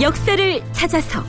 역사를 0.00 0.62
찾아서. 0.72 1.24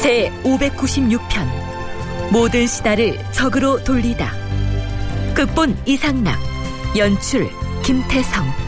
제 0.00 0.30
596편 0.44 2.30
모든 2.30 2.66
시다를 2.68 3.18
적으로 3.32 3.82
돌리다. 3.82 4.30
극본 5.34 5.76
이상락 5.84 6.38
연출 6.96 7.50
김태성 7.82 8.67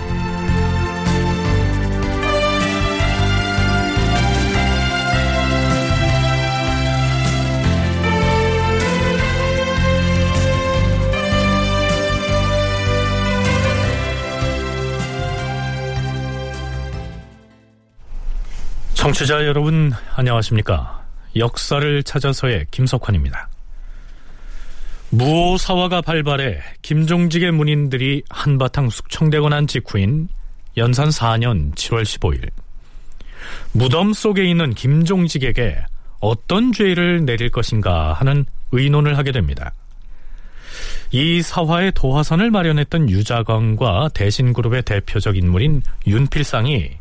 청취자 19.01 19.47
여러분 19.47 19.93
안녕하십니까? 20.15 21.03
역사를 21.35 22.03
찾아서의 22.03 22.67
김석환입니다. 22.71 23.49
무오사화가 25.09 26.03
발발해 26.03 26.61
김종직의 26.83 27.51
문인들이 27.53 28.25
한바탕 28.29 28.91
숙청되고 28.91 29.49
난 29.49 29.67
직후인 29.67 30.29
연산 30.77 31.09
4년 31.09 31.75
7월 31.77 32.03
15일. 32.03 32.51
무덤 33.73 34.13
속에 34.13 34.45
있는 34.45 34.75
김종직에게 34.75 35.79
어떤 36.21 36.71
죄를 36.71 37.25
내릴 37.25 37.49
것인가 37.49 38.13
하는 38.13 38.45
의논을 38.71 39.17
하게 39.17 39.33
됩니다. 39.33 39.73
이 41.11 41.41
사화의 41.41 41.93
도화선을 41.95 42.51
마련했던 42.51 43.09
유자광과 43.09 44.11
대신그룹의 44.13 44.83
대표적 44.83 45.39
인물인 45.39 45.81
윤필상이 46.07 47.00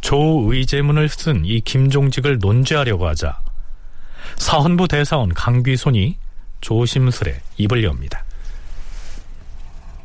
조의제문을 0.00 1.08
쓴 1.08 1.44
이 1.44 1.60
김종직을 1.60 2.38
논죄하려고 2.38 3.06
하자 3.08 3.40
사헌부 4.36 4.88
대사원 4.88 5.32
강귀손이 5.34 6.16
조심스레 6.60 7.40
입을 7.58 7.84
엽니다. 7.84 8.24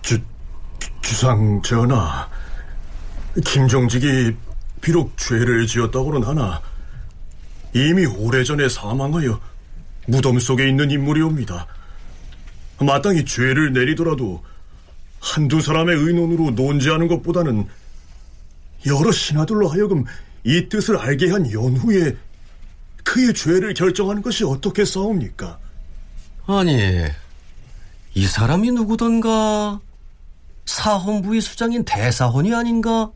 주, 0.02 0.20
주상 1.02 1.61
전하, 1.61 2.28
김종직이 3.45 4.36
비록 4.81 5.17
죄를 5.17 5.67
지었다고는 5.67 6.23
하나 6.23 6.61
이미 7.73 8.06
오래전에 8.06 8.67
사망하여 8.70 9.39
무덤 10.08 10.39
속에 10.39 10.67
있는 10.67 10.92
인물이옵니다. 10.92 11.67
마땅히 12.81 13.26
죄를 13.26 13.73
내리더라도 13.73 14.44
한두 15.20 15.61
사람의 15.61 15.95
의논으로 15.95 16.52
논지하는 16.52 17.08
것보다는 17.08 17.67
여러 18.86 19.12
신하들로 19.12 19.67
하여금 19.67 20.06
이 20.44 20.70
뜻을 20.70 20.98
알게 20.98 21.32
한 21.32 21.52
연후에 21.52 22.16
그의 23.04 23.34
죄를 23.34 23.73
결정하는 23.73 24.22
것이 24.22 24.44
어떻게 24.44 24.86
싸웁니까? 24.86 25.58
아니, 26.48 27.06
이 28.14 28.26
사람이 28.26 28.72
누구던가? 28.72 29.80
사헌부의 30.66 31.42
수장인 31.42 31.84
대사헌이 31.84 32.54
아닌가? 32.54 33.12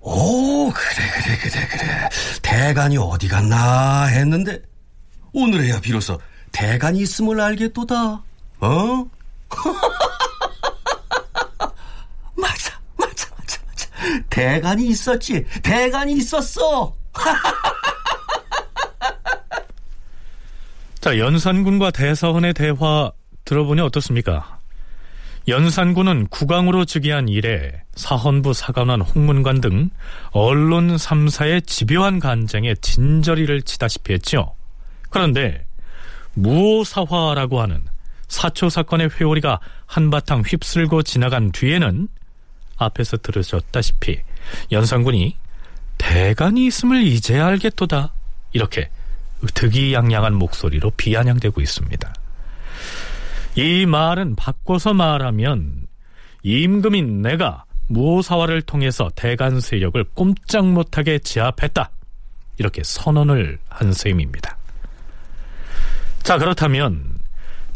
오, 0.00 0.70
그래, 0.70 1.10
그래, 1.22 1.38
그래, 1.38 1.68
그래. 1.68 2.08
대간이 2.42 2.96
어디 2.96 3.28
갔나 3.28 4.04
했는데, 4.06 4.62
오늘에야 5.32 5.80
비로소 5.80 6.18
대간이 6.52 7.00
있음을 7.00 7.40
알겠도다. 7.40 8.22
어? 8.60 9.06
맞아. 12.36 12.67
대간이 14.30 14.88
있었지. 14.88 15.44
대간이 15.62 16.14
있었어. 16.14 16.94
자, 21.00 21.18
연산군과 21.18 21.92
대사헌의 21.92 22.54
대화 22.54 23.12
들어보니 23.44 23.80
어떻습니까? 23.80 24.58
연산군은 25.48 26.26
국왕으로 26.26 26.84
즉위한 26.84 27.28
이래 27.28 27.82
사헌부 27.94 28.52
사관원 28.52 29.00
홍문관 29.00 29.62
등 29.62 29.88
언론 30.30 30.96
3사의 30.96 31.66
집요한 31.66 32.20
간쟁에 32.20 32.74
진저리를 32.74 33.62
치다시피 33.62 34.12
했죠. 34.12 34.54
그런데 35.08 35.64
무오사화라고 36.34 37.62
하는 37.62 37.80
사초 38.28 38.68
사건의 38.68 39.08
회오리가 39.18 39.58
한바탕 39.86 40.42
휩쓸고 40.46 41.02
지나간 41.02 41.50
뒤에는 41.50 42.08
앞에서 42.78 43.18
들으셨다시피 43.18 44.20
연산군이 44.72 45.36
대간이 45.98 46.66
있음을 46.66 47.02
이제 47.02 47.38
알겠도다 47.38 48.14
이렇게 48.52 48.88
득이양양한 49.54 50.34
목소리로 50.34 50.90
비아냥대고 50.92 51.60
있습니다. 51.60 52.14
이 53.56 53.86
말은 53.86 54.36
바꿔서 54.36 54.94
말하면 54.94 55.86
임금인 56.42 57.22
내가 57.22 57.64
무오사화를 57.88 58.62
통해서 58.62 59.10
대간 59.14 59.60
세력을 59.60 60.02
꼼짝 60.14 60.66
못하게 60.66 61.18
제압했다. 61.18 61.90
이렇게 62.58 62.82
선언을 62.84 63.58
한 63.68 63.92
셈입니다. 63.92 64.56
자 66.22 66.38
그렇다면 66.38 67.17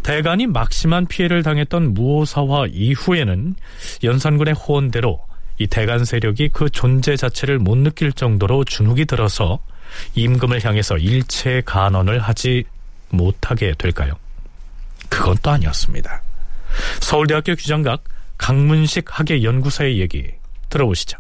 대간이 0.03 0.47
막심한 0.49 1.07
피해를 1.07 1.43
당했던 1.43 1.95
무오사화 1.95 2.67
이후에는 2.73 3.55
연산군의 4.03 4.55
호언대로 4.55 5.21
이 5.59 5.67
대간 5.67 6.05
세력이 6.05 6.51
그 6.53 6.71
존재 6.71 7.17
자체를 7.17 7.59
못 7.59 7.77
느낄 7.79 8.13
정도로 8.13 8.65
주눅이 8.65 9.05
들어서 9.05 9.61
임금을 10.15 10.65
향해서 10.65 10.97
일체 10.99 11.63
간언을 11.65 12.19
하지 12.19 12.65
못하게 13.11 13.75
될까요? 13.79 14.15
그건 15.09 15.37
또 15.43 15.51
아니었습니다. 15.51 16.23
서울대학교 17.01 17.55
규장각 17.55 18.03
강문식 18.39 19.05
학예 19.09 19.43
연구사의 19.43 20.01
얘기 20.01 20.33
들어보시죠. 20.71 21.19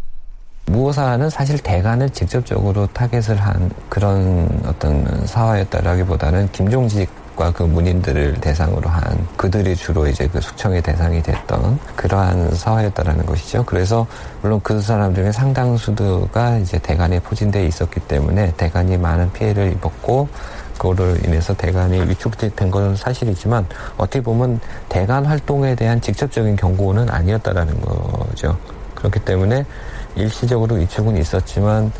무오사화는 0.66 1.28
사실 1.28 1.58
대간을 1.58 2.10
직접적으로 2.10 2.86
타겟을 2.88 3.36
한 3.36 3.70
그런 3.88 4.48
어떤 4.64 5.26
사화였다라기보다는 5.26 6.50
김종직 6.52 7.10
과 7.42 7.50
그 7.50 7.64
문인들을 7.64 8.34
대상으로 8.34 8.88
한 8.88 9.26
그들이 9.36 9.74
주로 9.74 10.06
이제 10.06 10.28
그 10.28 10.40
숙청의 10.40 10.80
대상이 10.80 11.20
됐던 11.22 11.78
그러한 11.96 12.54
사화였다라는 12.54 13.26
것이죠. 13.26 13.64
그래서 13.64 14.06
물론 14.40 14.60
그 14.62 14.80
사람 14.80 15.12
중에 15.12 15.32
상당수가 15.32 16.58
이제 16.58 16.78
대간에 16.78 17.18
포진돼 17.18 17.66
있었기 17.66 17.98
때문에 18.00 18.52
대간이 18.56 18.96
많은 18.96 19.32
피해를 19.32 19.72
입었고 19.72 20.28
그거로 20.74 21.16
인해서 21.16 21.52
대간이 21.54 22.08
위축된 22.08 22.70
건 22.70 22.94
사실이지만 22.94 23.66
어떻게 23.96 24.20
보면 24.20 24.60
대간 24.88 25.26
활동에 25.26 25.74
대한 25.74 26.00
직접적인 26.00 26.54
경고는 26.54 27.10
아니었다라는 27.10 27.80
거죠. 27.80 28.56
그렇기 28.94 29.18
때문에 29.20 29.66
일시적으로 30.14 30.76
위축은 30.76 31.16
있었지만 31.16 31.90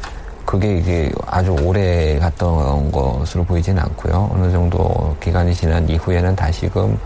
그게 0.44 0.76
이게 0.78 1.10
아주 1.26 1.52
오래 1.52 2.18
갔던 2.18 2.90
것으로 2.90 3.44
보이진 3.44 3.78
않고요. 3.78 4.30
어느 4.32 4.50
정도 4.50 5.16
기간이 5.20 5.54
지난 5.54 5.88
이후에는 5.88 6.36
다시금 6.36 6.98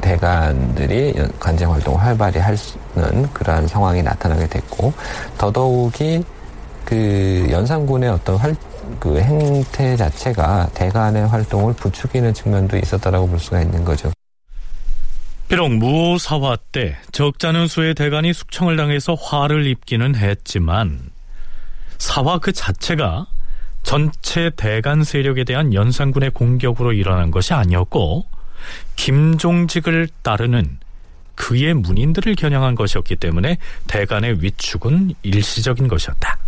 대간들이 0.00 1.14
간쟁 1.40 1.72
활동을 1.72 2.00
활발히 2.00 2.38
하는 2.38 3.32
그러한 3.32 3.66
상황이 3.66 4.02
나타나게 4.02 4.46
됐고 4.46 4.92
더더욱이 5.38 6.22
그 6.84 7.46
연산군의 7.50 8.10
어떤 8.10 8.36
활, 8.36 8.54
그 9.00 9.18
행태 9.18 9.96
자체가 9.96 10.68
대간의 10.74 11.26
활동을 11.26 11.74
부추기는 11.74 12.32
측면도 12.32 12.76
있었다라고 12.76 13.26
볼 13.26 13.38
수가 13.38 13.60
있는 13.62 13.84
거죠. 13.84 14.12
비록 15.48 15.70
무오사화 15.70 16.56
때 16.72 16.96
적잖은 17.12 17.68
수의 17.68 17.94
대간이 17.94 18.32
숙청을 18.32 18.76
당해서 18.76 19.14
화를 19.14 19.66
입기는 19.66 20.14
했지만 20.14 21.00
사화 21.98 22.38
그 22.38 22.52
자체가 22.52 23.26
전체 23.82 24.50
대간 24.56 25.04
세력에 25.04 25.44
대한 25.44 25.72
연산군의 25.72 26.30
공격으로 26.30 26.92
일어난 26.92 27.30
것이 27.30 27.54
아니었고 27.54 28.26
김종직을 28.96 30.08
따르는 30.22 30.78
그의 31.36 31.74
문인들을 31.74 32.34
겨냥한 32.34 32.74
것이었기 32.74 33.16
때문에 33.16 33.58
대간의 33.86 34.42
위축은 34.42 35.14
일시적인 35.22 35.86
것이었다. 35.86 36.38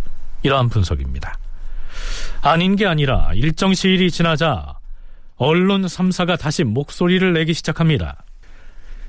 이러한 0.43 0.69
분석입니다. 0.69 1.37
아닌 2.41 2.75
게 2.75 2.85
아니라 2.85 3.31
일정 3.33 3.73
시일이 3.73 4.11
지나자 4.11 4.75
언론 5.37 5.85
3사가 5.85 6.37
다시 6.37 6.63
목소리를 6.63 7.31
내기 7.33 7.53
시작합니다. 7.53 8.23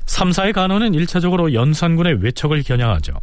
3사의 0.06 0.52
간호는 0.52 0.92
1차적으로 0.92 1.52
연산군의 1.52 2.22
외척을 2.22 2.62
겨냥하죠. 2.62 3.14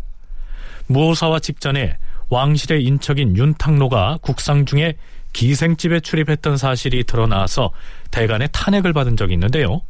무호사와 0.87 1.39
직전에 1.39 1.97
왕실의 2.29 2.83
인척인 2.83 3.37
윤탁로가 3.37 4.19
국상 4.21 4.65
중에 4.65 4.97
기생집에 5.33 5.99
출입했던 5.99 6.57
사실이 6.57 7.03
드러나서 7.03 7.71
대간의 8.11 8.49
탄핵을 8.51 8.93
받은 8.93 9.17
적이 9.17 9.33
있는데요. 9.33 9.81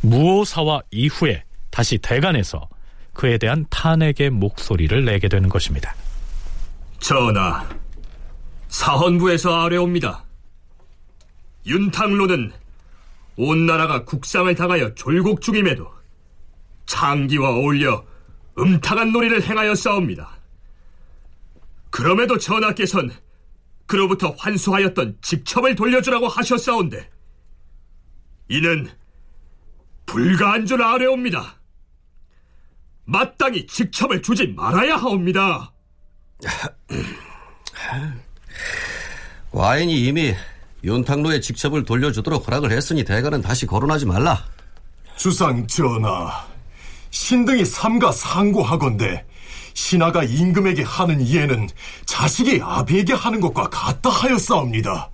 무호사와 0.00 0.82
이후에 0.90 1.44
다시 1.70 1.98
대간에서 1.98 2.68
그에 3.14 3.38
대한 3.38 3.66
탄핵의 3.70 4.30
목소리를 4.30 5.04
내게 5.04 5.28
되는 5.28 5.48
것입니다. 5.48 5.94
전하, 6.98 7.68
사헌부에서 8.68 9.62
아뢰옵니다. 9.62 10.24
윤탕로는 11.66 12.52
온 13.36 13.66
나라가 13.66 14.04
국상을 14.04 14.52
당하여 14.54 14.94
졸곡 14.94 15.40
중임에도 15.40 15.88
창기와 16.86 17.50
어울려 17.50 18.04
음탕한 18.58 19.12
놀이를 19.12 19.42
행하여 19.42 19.74
싸웁니다. 19.74 20.41
그럼에도 21.92 22.38
전하께선 22.38 23.12
그로부터 23.86 24.34
환수하였던 24.38 25.18
직첩을 25.20 25.76
돌려주라고 25.76 26.26
하셨사온데 26.26 27.08
이는 28.48 28.88
불가한 30.06 30.64
줄 30.64 30.82
아뢰옵니다. 30.82 31.60
마땅히 33.04 33.66
직첩을 33.66 34.22
주지 34.22 34.46
말아야 34.48 34.96
하옵니다. 34.96 35.70
와인이 39.52 40.06
이미 40.06 40.34
윤탕로의 40.82 41.42
직첩을 41.42 41.84
돌려주도록 41.84 42.46
허락을 42.46 42.72
했으니 42.72 43.04
대가는 43.04 43.42
다시 43.42 43.66
거론하지 43.66 44.06
말라. 44.06 44.46
주상 45.16 45.66
전하, 45.66 46.46
신등이 47.10 47.66
삼가 47.66 48.12
상고하건대 48.12 49.26
신하가 49.74 50.24
임금에게 50.24 50.82
하는 50.82 51.20
이해는 51.20 51.68
자식이 52.06 52.60
아비에게 52.62 53.12
하는 53.12 53.40
것과 53.40 53.68
같다 53.68 54.10
하였사옵니다. 54.10 55.10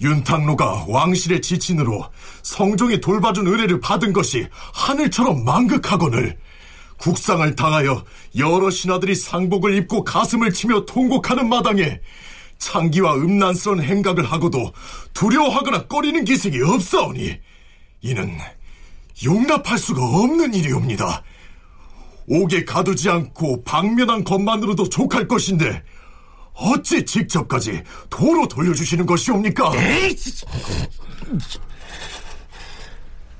윤탕로가 0.00 0.86
왕실의 0.88 1.42
지친으로 1.42 2.04
성종이 2.42 3.00
돌봐준 3.00 3.46
의뢰를 3.46 3.80
받은 3.80 4.12
것이 4.12 4.46
하늘처럼 4.72 5.44
망극하거늘 5.44 6.38
국상을 6.98 7.54
당하여 7.56 8.04
여러 8.36 8.70
신하들이 8.70 9.14
상복을 9.14 9.74
입고 9.76 10.04
가슴을 10.04 10.52
치며 10.52 10.84
통곡하는 10.86 11.48
마당에 11.48 12.00
창기와 12.58 13.16
음란스러운 13.16 13.82
행각을 13.82 14.24
하고도 14.24 14.72
두려워하거나 15.12 15.88
꺼리는 15.88 16.24
기색이 16.24 16.62
없사오니 16.62 17.38
이는 18.02 18.38
용납할 19.24 19.78
수가 19.78 20.04
없는 20.04 20.54
일이옵니다. 20.54 21.24
옥에 22.28 22.64
가두지 22.64 23.08
않고 23.10 23.64
방면한 23.64 24.24
것만으로도 24.24 24.88
족할 24.88 25.28
것인데 25.28 25.82
어찌 26.54 27.04
직접까지 27.04 27.82
도로 28.10 28.46
돌려주시는 28.46 29.06
것이옵니까? 29.06 29.72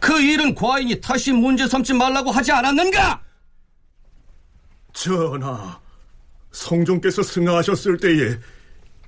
그 0.00 0.20
일은 0.20 0.54
과인이 0.54 1.00
다시 1.00 1.32
문제 1.32 1.66
삼지 1.68 1.92
말라고 1.92 2.30
하지 2.30 2.50
않았는가? 2.50 3.22
전하, 4.92 5.78
성종께서 6.50 7.22
승하하셨을 7.22 7.98
때에 7.98 8.36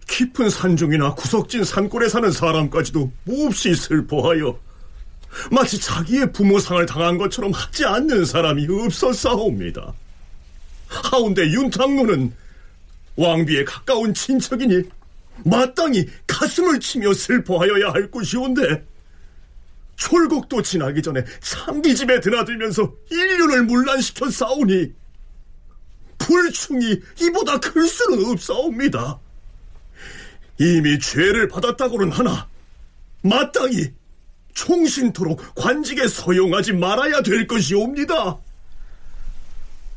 깊은 0.07 0.51
산중이나 0.51 1.15
구석진 1.15 1.65
산골에 1.65 2.09
사는 2.09 2.31
사람까지도 2.31 3.11
몹시 3.25 3.75
슬퍼하여 3.75 4.59
마치 5.51 5.81
자기의 5.81 6.33
부모상을 6.33 6.85
당한 6.87 7.19
것처럼 7.19 7.53
하지 7.53 7.85
않는 7.85 8.25
사람이 8.25 8.67
없었사옵니다. 8.69 9.93
하운데 10.87 11.43
윤탕로는 11.43 12.33
왕비에 13.17 13.65
가까운 13.65 14.15
친척이니 14.15 14.83
마땅히 15.45 16.07
가슴을 16.27 16.81
치며 16.81 17.13
슬퍼하여야 17.13 17.93
할 17.93 18.11
것이온데 18.11 18.85
졸곡도 19.97 20.63
지나기 20.63 21.03
전에 21.03 21.25
참기집에 21.41 22.21
드나들면서 22.21 22.93
인륜을 23.11 23.65
문란시켜 23.65 24.31
싸우니 24.31 24.93
불충이 26.19 27.01
이보다 27.23 27.59
클 27.61 27.87
수는 27.87 28.25
없사옵니다. 28.31 29.21
이미 30.59 30.99
죄를 30.99 31.49
받았다고는 31.49 32.11
하나 32.11 32.49
마땅히 33.23 33.93
총신토록 34.55 35.55
관직에 35.55 36.09
서용하지 36.09 36.73
말아야 36.73 37.21
될 37.23 37.47
것이옵니다. 37.47 38.39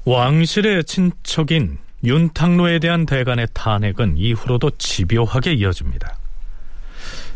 왕실의 0.05 0.83
친척인 0.85 1.77
윤탕로에 2.03 2.79
대한 2.79 3.05
대간의 3.05 3.47
탄핵은 3.53 4.17
이후로도 4.17 4.71
집요하게 4.77 5.53
이어집니다. 5.53 6.17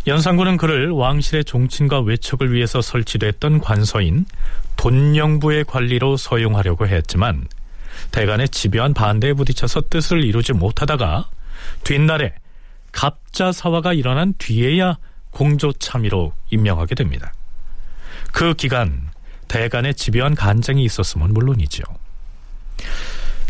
연산군은 0.07 0.57
그를 0.57 0.89
왕실의 0.89 1.45
종친과 1.45 2.01
외척을 2.01 2.53
위해서 2.53 2.81
설치됐던 2.81 3.59
관서인 3.59 4.25
돈영부의 4.77 5.65
관리로 5.65 6.18
서용하려고 6.18 6.88
했지만 6.88 7.47
대간의 8.12 8.50
집요한 8.50 8.94
반대에 8.94 9.33
부딪혀서 9.33 9.83
뜻을 9.89 10.23
이루지 10.23 10.53
못하다가 10.53 11.29
뒷날에 11.83 12.33
갑자사화가 12.91 13.94
일어난 13.94 14.33
뒤에야 14.38 14.97
공조 15.31 15.72
참의로 15.74 16.33
임명하게 16.50 16.95
됩니다. 16.95 17.33
그 18.31 18.54
기간 18.54 19.10
대간의 19.48 19.95
집요한 19.95 20.36
간쟁이 20.36 20.83
있었으면 20.86 21.33
물론이죠. 21.33 21.83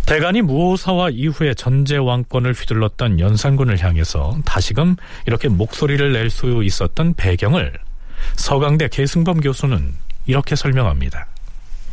대간이 0.06 0.42
무호사와 0.42 1.10
이후에 1.12 1.54
전제 1.54 1.98
왕권을 1.98 2.54
휘둘렀던 2.54 3.20
연산군을 3.20 3.80
향해서 3.84 4.38
다시금 4.46 4.96
이렇게 5.28 5.48
목소리를 5.48 6.12
낼 6.12 6.30
수 6.30 6.64
있었던 6.64 7.14
배경을 7.14 7.74
서강대 8.36 8.88
계승범 8.90 9.42
교수는 9.42 9.94
이렇게 10.26 10.56
설명합니다. 10.56 11.28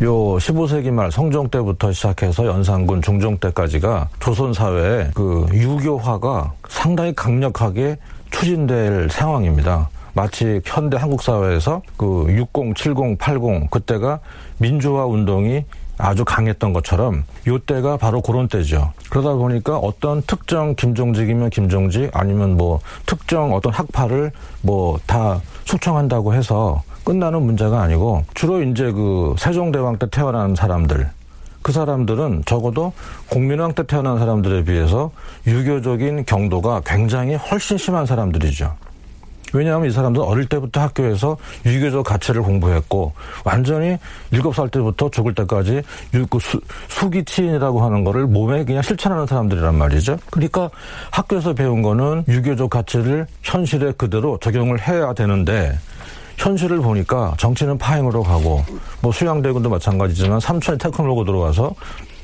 요 0.02 0.12
15세기 0.36 0.90
말 0.90 1.10
성종 1.10 1.50
때부터 1.50 1.92
시작해서 1.92 2.46
연산군 2.46 3.02
중종 3.02 3.36
때까지가 3.38 4.08
조선 4.20 4.52
사회에 4.52 5.10
그 5.14 5.46
유교화가 5.52 6.52
상당히 6.68 7.12
강력하게 7.14 7.96
추진될 8.30 9.08
상황입니다. 9.10 9.88
마치 10.14 10.60
현대 10.64 10.96
한국 10.96 11.22
사회에서 11.22 11.82
그 11.96 12.26
60, 12.28 12.74
70, 12.74 13.18
80 13.18 13.70
그때가 13.70 14.20
민주화 14.58 15.04
운동이 15.06 15.64
아주 16.00 16.24
강했던 16.24 16.72
것처럼 16.72 17.24
요때가 17.46 17.96
바로 17.96 18.20
그런 18.20 18.48
때죠. 18.48 18.92
그러다 19.10 19.34
보니까 19.34 19.78
어떤 19.78 20.22
특정 20.22 20.74
김종직이면 20.76 21.50
김종직 21.50 22.10
아니면 22.16 22.56
뭐 22.56 22.80
특정 23.06 23.52
어떤 23.52 23.72
학파를 23.72 24.30
뭐 24.62 24.98
다 25.06 25.40
숙청한다고 25.64 26.34
해서 26.34 26.82
끝나는 27.04 27.42
문제가 27.42 27.82
아니고 27.82 28.24
주로 28.34 28.62
이제 28.62 28.92
그 28.92 29.34
세종대왕 29.38 29.98
때 29.98 30.06
태어난 30.10 30.54
사람들 30.54 31.10
그 31.68 31.72
사람들은 31.72 32.44
적어도 32.46 32.94
공민왕 33.28 33.74
때 33.74 33.82
태어난 33.82 34.18
사람들에 34.18 34.64
비해서 34.64 35.10
유교적인 35.46 36.24
경도가 36.24 36.80
굉장히 36.86 37.34
훨씬 37.34 37.76
심한 37.76 38.06
사람들이죠. 38.06 38.74
왜냐하면 39.52 39.86
이 39.86 39.90
사람들은 39.92 40.26
어릴 40.26 40.46
때부터 40.46 40.80
학교에서 40.80 41.36
유교적 41.66 42.06
가치를 42.06 42.40
공부했고 42.40 43.12
완전히 43.44 43.98
일곱 44.30 44.54
살 44.54 44.70
때부터 44.70 45.10
죽을 45.10 45.34
때까지 45.34 45.82
그 46.30 46.38
수, 46.38 46.58
수기치인이라고 46.88 47.84
하는 47.84 48.02
거를 48.02 48.26
몸에 48.26 48.64
그냥 48.64 48.80
실천하는 48.80 49.26
사람들이란 49.26 49.74
말이죠. 49.74 50.16
그러니까 50.30 50.70
학교에서 51.10 51.52
배운 51.52 51.82
거는 51.82 52.24
유교적 52.28 52.70
가치를 52.70 53.26
현실에 53.42 53.92
그대로 53.92 54.38
적용을 54.38 54.80
해야 54.88 55.12
되는데 55.12 55.78
현실을 56.38 56.78
보니까 56.80 57.34
정치는 57.36 57.76
파행으로 57.78 58.22
가고 58.22 58.64
뭐 59.02 59.12
수양대군도 59.12 59.68
마찬가지지만 59.68 60.40
삼천의 60.40 60.78
테크놀로고 60.78 61.24
들어와서 61.24 61.74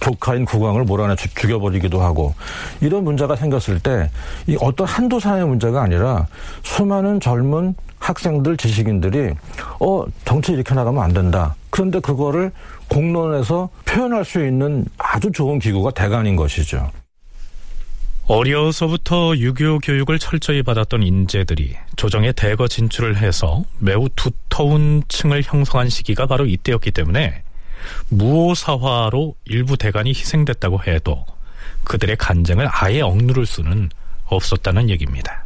조카인 0.00 0.44
국왕을 0.44 0.84
몰아내 0.84 1.16
죽여버리기도 1.16 2.00
하고 2.02 2.34
이런 2.80 3.04
문제가 3.04 3.36
생겼을 3.36 3.80
때 3.80 4.08
이 4.46 4.56
어떤 4.60 4.86
한두 4.86 5.18
사람의 5.18 5.46
문제가 5.46 5.82
아니라 5.82 6.26
수많은 6.62 7.20
젊은 7.20 7.74
학생들 7.98 8.56
지식인들이 8.58 9.32
어 9.80 10.04
정치 10.26 10.52
이렇게 10.52 10.74
나가면 10.74 11.02
안 11.02 11.12
된다. 11.14 11.54
그런데 11.70 12.00
그거를 12.00 12.52
공론에서 12.88 13.70
표현할 13.86 14.24
수 14.26 14.44
있는 14.44 14.84
아주 14.98 15.32
좋은 15.32 15.58
기구가 15.58 15.90
대관인 15.92 16.36
것이죠. 16.36 16.90
어려서부터 18.26 19.36
유교 19.36 19.78
교육을 19.80 20.18
철저히 20.18 20.62
받았던 20.62 21.02
인재들이 21.02 21.76
조정에 21.96 22.32
대거 22.32 22.68
진출을 22.68 23.18
해서 23.18 23.64
매우 23.78 24.08
두터운 24.16 25.02
층을 25.08 25.42
형성한 25.44 25.90
시기가 25.90 26.26
바로 26.26 26.46
이때였기 26.46 26.90
때문에 26.90 27.42
무오사화로 28.08 29.34
일부 29.44 29.76
대간이 29.76 30.10
희생됐다고 30.10 30.84
해도 30.86 31.26
그들의 31.84 32.16
간쟁을 32.16 32.66
아예 32.70 33.02
억누를 33.02 33.44
수는 33.44 33.90
없었다는 34.26 34.88
얘기입니다. 34.88 35.44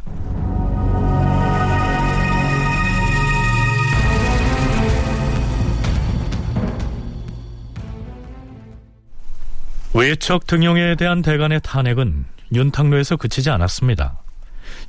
외척 9.93 10.47
등용에 10.47 10.95
대한 10.95 11.21
대간의 11.21 11.59
탄핵은 11.61 12.23
윤탁로에서 12.53 13.17
그치지 13.17 13.49
않았습니다. 13.49 14.17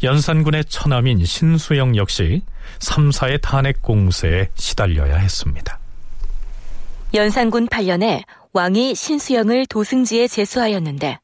연산군의 0.02 0.64
처남인 0.66 1.24
신수영 1.24 1.96
역시 1.96 2.42
3사의 2.78 3.40
탄핵 3.40 3.82
공세에 3.82 4.48
시달려야 4.54 5.16
했습니다. 5.16 5.78
연산군 7.14 7.66
8년에 7.68 8.22
왕이 8.52 8.94
신수영을 8.94 9.66
도승지에 9.66 10.28
제수하였는데 10.28 11.18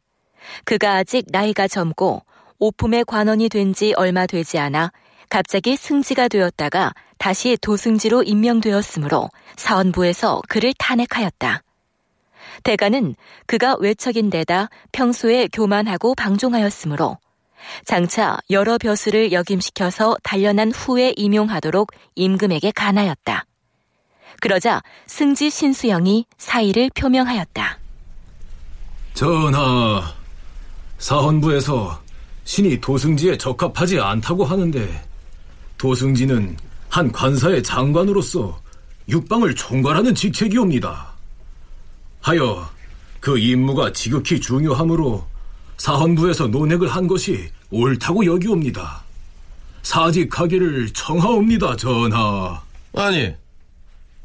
그가 0.64 0.96
아직 0.96 1.26
나이가 1.30 1.68
젊고 1.68 2.22
오품의 2.58 3.04
관원이 3.06 3.48
된 3.48 3.74
지 3.74 3.92
얼마 3.96 4.26
되지 4.26 4.58
않아 4.58 4.90
갑자기 5.28 5.76
승지가 5.76 6.28
되었다가 6.28 6.92
다시 7.18 7.56
도승지로 7.60 8.22
임명되었으므로 8.22 9.28
사원부에서 9.56 10.42
그를 10.48 10.72
탄핵하였다. 10.78 11.62
대가는 12.66 13.14
그가 13.46 13.76
외척인 13.78 14.28
데다 14.28 14.70
평소에 14.90 15.49
교만하고 15.52 16.16
방종하였으므로 16.16 17.16
장차 17.85 18.38
여러 18.50 18.76
벼슬을 18.76 19.30
역임시켜서 19.30 20.16
단련한 20.25 20.73
후에 20.73 21.14
임용하도록 21.16 21.92
임금에게 22.16 22.73
간하였다. 22.73 23.46
그러자 24.40 24.82
승지 25.06 25.49
신수영이 25.49 26.26
사의를 26.38 26.90
표명하였다. 26.96 27.78
전하, 29.14 30.12
사헌부에서 30.99 32.02
신이 32.44 32.80
도승지에 32.80 33.38
적합하지 33.38 34.00
않다고 34.00 34.44
하는데 34.44 35.04
도승지는 35.78 36.56
한 36.88 37.12
관사의 37.12 37.62
장관으로서 37.62 38.61
육방을 39.08 39.54
총괄하는 39.54 40.16
직책이옵니다. 40.16 41.15
하여 42.26 42.68
그 43.21 43.38
임무가 43.38 43.92
지극히 43.92 44.40
중요하므로 44.40 45.25
사헌부에서 45.76 46.49
논핵을 46.49 46.88
한 46.88 47.06
것이 47.06 47.49
옳다고 47.71 48.26
여기옵니다. 48.26 49.04
사직하기를 49.85 50.92
청하옵니다, 50.92 51.76
전하. 51.76 52.61
아니, 52.97 53.33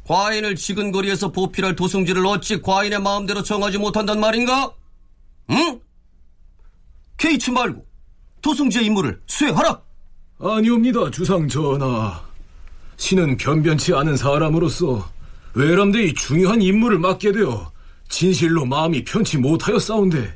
과인을 0.08 0.56
지근거리에서 0.56 1.30
보필할 1.30 1.76
도승지를 1.76 2.26
어찌 2.26 2.60
과인의 2.60 3.00
마음대로 3.00 3.40
정하지 3.40 3.78
못한단 3.78 4.18
말인가? 4.18 4.72
응? 5.50 5.80
케이츠 7.18 7.50
말고 7.52 7.86
도승지의 8.40 8.86
임무를 8.86 9.22
수행하라! 9.28 9.80
아니옵니다, 10.40 11.08
주상 11.12 11.46
전하. 11.46 12.20
신은 12.96 13.36
변변치 13.36 13.94
않은 13.94 14.16
사람으로서 14.16 15.08
외람되이 15.54 16.14
중요한 16.14 16.60
임무를 16.60 16.98
맡게 16.98 17.30
되어 17.30 17.70
진실로 18.12 18.66
마음이 18.66 19.02
편치 19.04 19.38
못하여 19.38 19.78
싸운데 19.78 20.32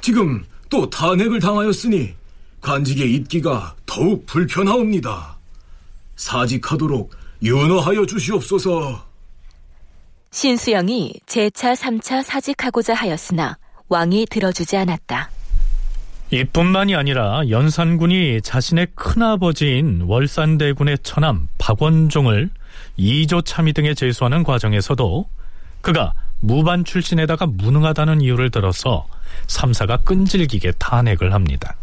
지금 0.00 0.44
또 0.68 0.88
탄핵을 0.88 1.40
당하였으니 1.40 2.14
관직에 2.60 3.06
있기가 3.06 3.74
더욱 3.86 4.26
불편하옵니다. 4.26 5.38
사직하도록 6.16 7.10
윤허하여 7.42 8.04
주시옵소서. 8.04 9.06
신수영이 10.30 11.14
제차 11.24 11.72
3차 11.72 12.22
사직하고자 12.22 12.92
하였으나 12.92 13.56
왕이 13.88 14.26
들어주지 14.30 14.76
않았다. 14.76 15.30
이뿐만이 16.30 16.94
아니라 16.94 17.48
연산군이 17.48 18.42
자신의 18.42 18.88
큰아버지인 18.94 20.02
월산대군의 20.02 20.98
처남 21.02 21.48
박원종을 21.56 22.50
이조 22.98 23.40
참의 23.42 23.72
등에 23.72 23.94
제수하는 23.94 24.42
과정에서도 24.42 25.26
그가 25.80 26.12
무반 26.40 26.84
출신에다가 26.84 27.46
무능하다는 27.46 28.20
이유를 28.20 28.50
들어서 28.50 29.06
삼사가 29.46 29.98
끈질기게 29.98 30.72
탄핵을 30.78 31.32
합니다. 31.32 31.76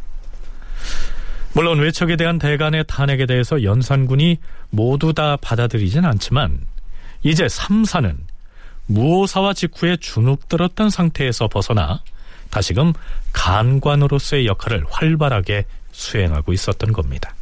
물론 1.54 1.80
외척에 1.80 2.16
대한 2.16 2.38
대간의 2.38 2.86
탄핵에 2.88 3.26
대해서 3.26 3.64
연산군이 3.64 4.40
모두 4.70 5.14
다 5.14 5.38
받아들이진 5.38 6.04
않지만 6.04 6.60
이제 7.24 7.48
삼사는 7.48 8.18
무오사와 8.88 9.54
직후에 9.54 9.98
주눅들었던 9.98 10.90
상태에서 10.90 11.48
벗어나 11.48 12.02
다시금 12.50 12.94
간관으로서의 13.34 14.46
역할을 14.46 14.86
활발하게 14.90 15.66
수행하고 15.92 16.54
있었던 16.54 16.94
겁니다. 16.94 17.34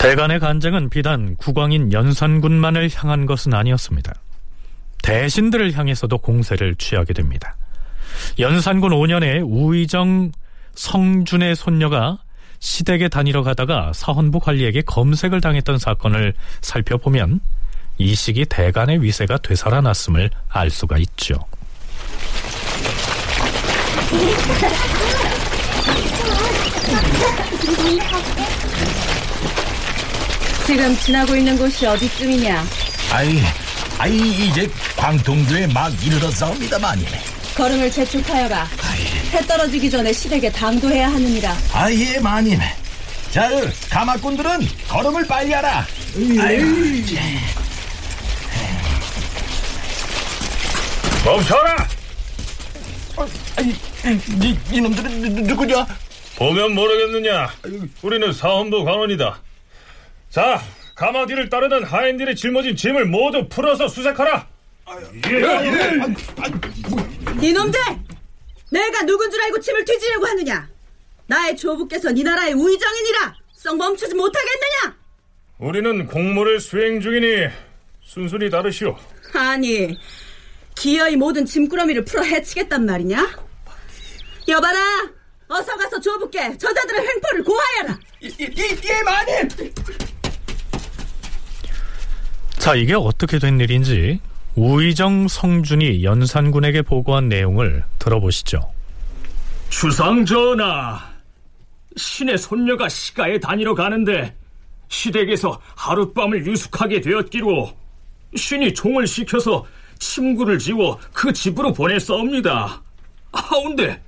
대간의 0.00 0.40
간쟁은 0.40 0.88
비단 0.88 1.36
국왕인 1.36 1.92
연산군만을 1.92 2.88
향한 2.94 3.26
것은 3.26 3.52
아니었습니다. 3.52 4.14
대신들을 5.02 5.76
향해서도 5.76 6.16
공세를 6.16 6.76
취하게 6.76 7.12
됩니다. 7.12 7.54
연산군 8.38 8.92
5년에 8.92 9.44
우의정 9.46 10.32
성준의 10.74 11.54
손녀가 11.54 12.18
시댁에 12.60 13.08
다니러 13.08 13.42
가다가 13.42 13.92
사헌부 13.94 14.40
관리에게 14.40 14.80
검색을 14.82 15.42
당했던 15.42 15.76
사건을 15.76 16.32
살펴보면 16.62 17.40
이 17.98 18.14
시기 18.14 18.46
대간의 18.46 19.02
위세가 19.02 19.36
되살아났음을 19.38 20.30
알 20.48 20.70
수가 20.70 20.96
있죠. 20.96 21.34
지금 30.70 30.96
지나고 30.98 31.34
있는 31.34 31.58
곳이 31.58 31.84
어디쯤이냐? 31.84 32.64
아이, 33.12 33.40
아이 33.98 34.16
이제 34.16 34.70
광통도에 34.96 35.66
막 35.66 35.92
이르렀사옵니다만. 36.00 36.96
걸음을 37.56 37.90
재촉하여라. 37.90 38.68
해 39.32 39.46
떨어지기 39.48 39.90
전에 39.90 40.12
시댁에 40.12 40.52
당도해야 40.52 41.08
하느니라. 41.08 41.56
아예 41.72 42.20
마님. 42.20 42.60
자, 43.32 43.50
가마꾼들은 43.90 44.60
걸음을 44.86 45.26
빨리 45.26 45.52
하라. 45.52 45.84
아유, 46.38 47.04
멈춰라! 51.24 51.88
어, 53.16 53.26
아니, 53.56 53.70
이, 54.40 54.56
이 54.70 54.80
놈들은 54.80 55.20
누, 55.20 55.40
누구냐? 55.40 55.84
보면 56.36 56.76
모르겠느냐? 56.76 57.52
우리는 58.02 58.32
사헌부 58.32 58.84
관원이다. 58.84 59.40
자, 60.30 60.62
가마귀를 60.94 61.50
따르던 61.50 61.84
하인들이 61.84 62.36
짊어진 62.36 62.76
짐을 62.76 63.06
모두 63.06 63.48
풀어서 63.48 63.88
수색하라. 63.88 64.48
이놈들! 67.42 67.80
내가 68.70 69.02
누군 69.04 69.30
줄 69.30 69.42
알고 69.42 69.60
침을 69.60 69.84
튀지려고 69.84 70.26
하느냐? 70.26 70.68
나의 71.26 71.56
조부께서 71.56 72.12
네 72.12 72.22
나라의 72.22 72.54
우의정이니라! 72.54 73.34
썩 73.52 73.76
멈추지 73.76 74.14
못하겠느냐? 74.14 74.96
우리는 75.58 76.06
공무를 76.06 76.60
수행 76.60 77.00
중이니 77.00 77.48
순순히 78.02 78.48
다르시오. 78.48 78.96
아니, 79.34 79.98
기어이 80.76 81.16
모든 81.16 81.44
짐꾸러미를 81.44 82.04
풀어 82.04 82.22
해치겠단 82.22 82.86
말이냐? 82.86 83.36
여봐라! 84.48 84.80
어서 85.48 85.76
가서 85.76 86.00
조부께 86.00 86.56
저자들의 86.56 87.08
횡포를 87.08 87.44
고하여라! 87.44 87.98
예, 88.22 89.02
마님! 89.02 89.48
자, 92.60 92.74
이게 92.74 92.92
어떻게 92.92 93.38
된 93.38 93.58
일인지 93.58 94.20
우의정 94.54 95.28
성준이 95.28 96.04
연산군에게 96.04 96.82
보고한 96.82 97.30
내용을 97.30 97.82
들어보시죠. 97.98 98.60
주상 99.70 100.26
전하, 100.26 101.00
신의 101.96 102.36
손녀가 102.36 102.86
시가에 102.86 103.40
다니러 103.40 103.74
가는데 103.74 104.36
시댁에서 104.88 105.58
하룻밤을 105.74 106.46
유숙하게 106.46 107.00
되었기로 107.00 107.72
신이 108.36 108.74
종을 108.74 109.06
시켜서 109.06 109.64
침구를 109.98 110.58
지워 110.58 110.98
그 111.14 111.32
집으로 111.32 111.72
보냈사옵니다. 111.72 112.82
하운데 113.32 114.02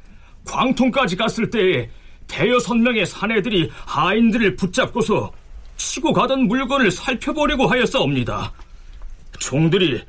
광통까지 0.44 1.16
갔을 1.16 1.48
때에 1.48 1.88
대여섯 2.26 2.76
명의 2.76 3.06
사내들이 3.06 3.70
하인들을 3.86 4.56
붙잡고서 4.56 5.32
치고 5.76 6.12
가던 6.12 6.48
물건을 6.48 6.90
살펴보려고 6.90 7.66
하였사옵니다. 7.66 8.52
종들이 9.38 10.02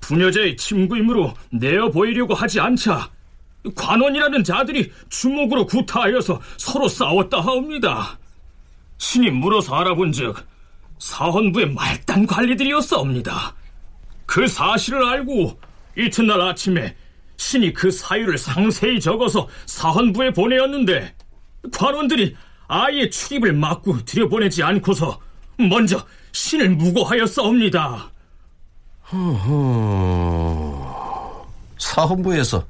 부녀자의 0.00 0.56
침구임으로 0.56 1.34
내어 1.50 1.90
보이려고 1.90 2.34
하지 2.34 2.60
않자 2.60 3.10
관원이라는 3.74 4.44
자들이 4.44 4.92
주먹으로 5.08 5.66
구타하여서 5.66 6.40
서로 6.56 6.88
싸웠다 6.88 7.40
하옵니다. 7.40 8.18
신이 8.98 9.30
물어서 9.30 9.74
알아본즉 9.74 10.36
사헌부의 10.98 11.72
말단 11.72 12.26
관리들이었사옵니다. 12.26 13.54
그 14.24 14.46
사실을 14.46 15.04
알고 15.04 15.58
이튿날 15.96 16.40
아침에 16.40 16.94
신이 17.36 17.72
그 17.72 17.90
사유를 17.90 18.38
상세히 18.38 19.00
적어서 19.00 19.48
사헌부에 19.66 20.32
보내었는데 20.32 21.14
관원들이 21.72 22.36
아예 22.68 23.08
출입을 23.08 23.52
막고 23.52 24.04
들여보내지 24.04 24.62
않고서 24.62 25.18
먼저 25.58 26.04
신을 26.32 26.70
무고하였사옵니다. 26.70 28.10
허허. 29.12 30.86
사헌부에서 31.78 32.64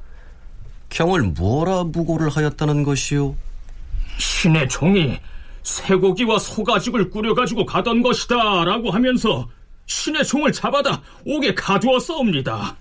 경을 0.88 1.22
뭐라 1.22 1.84
무고를 1.84 2.28
하였다는 2.28 2.82
것이오? 2.82 3.34
신의 4.18 4.68
종이 4.68 5.18
쇠고기와 5.62 6.38
소가죽을 6.38 7.10
꾸려가지고 7.10 7.66
가던 7.66 8.02
것이다 8.02 8.64
라고 8.64 8.90
하면서 8.90 9.48
신의 9.86 10.24
종을 10.24 10.52
잡아다 10.52 11.02
옥에 11.24 11.54
가두었사옵니다. 11.54 12.76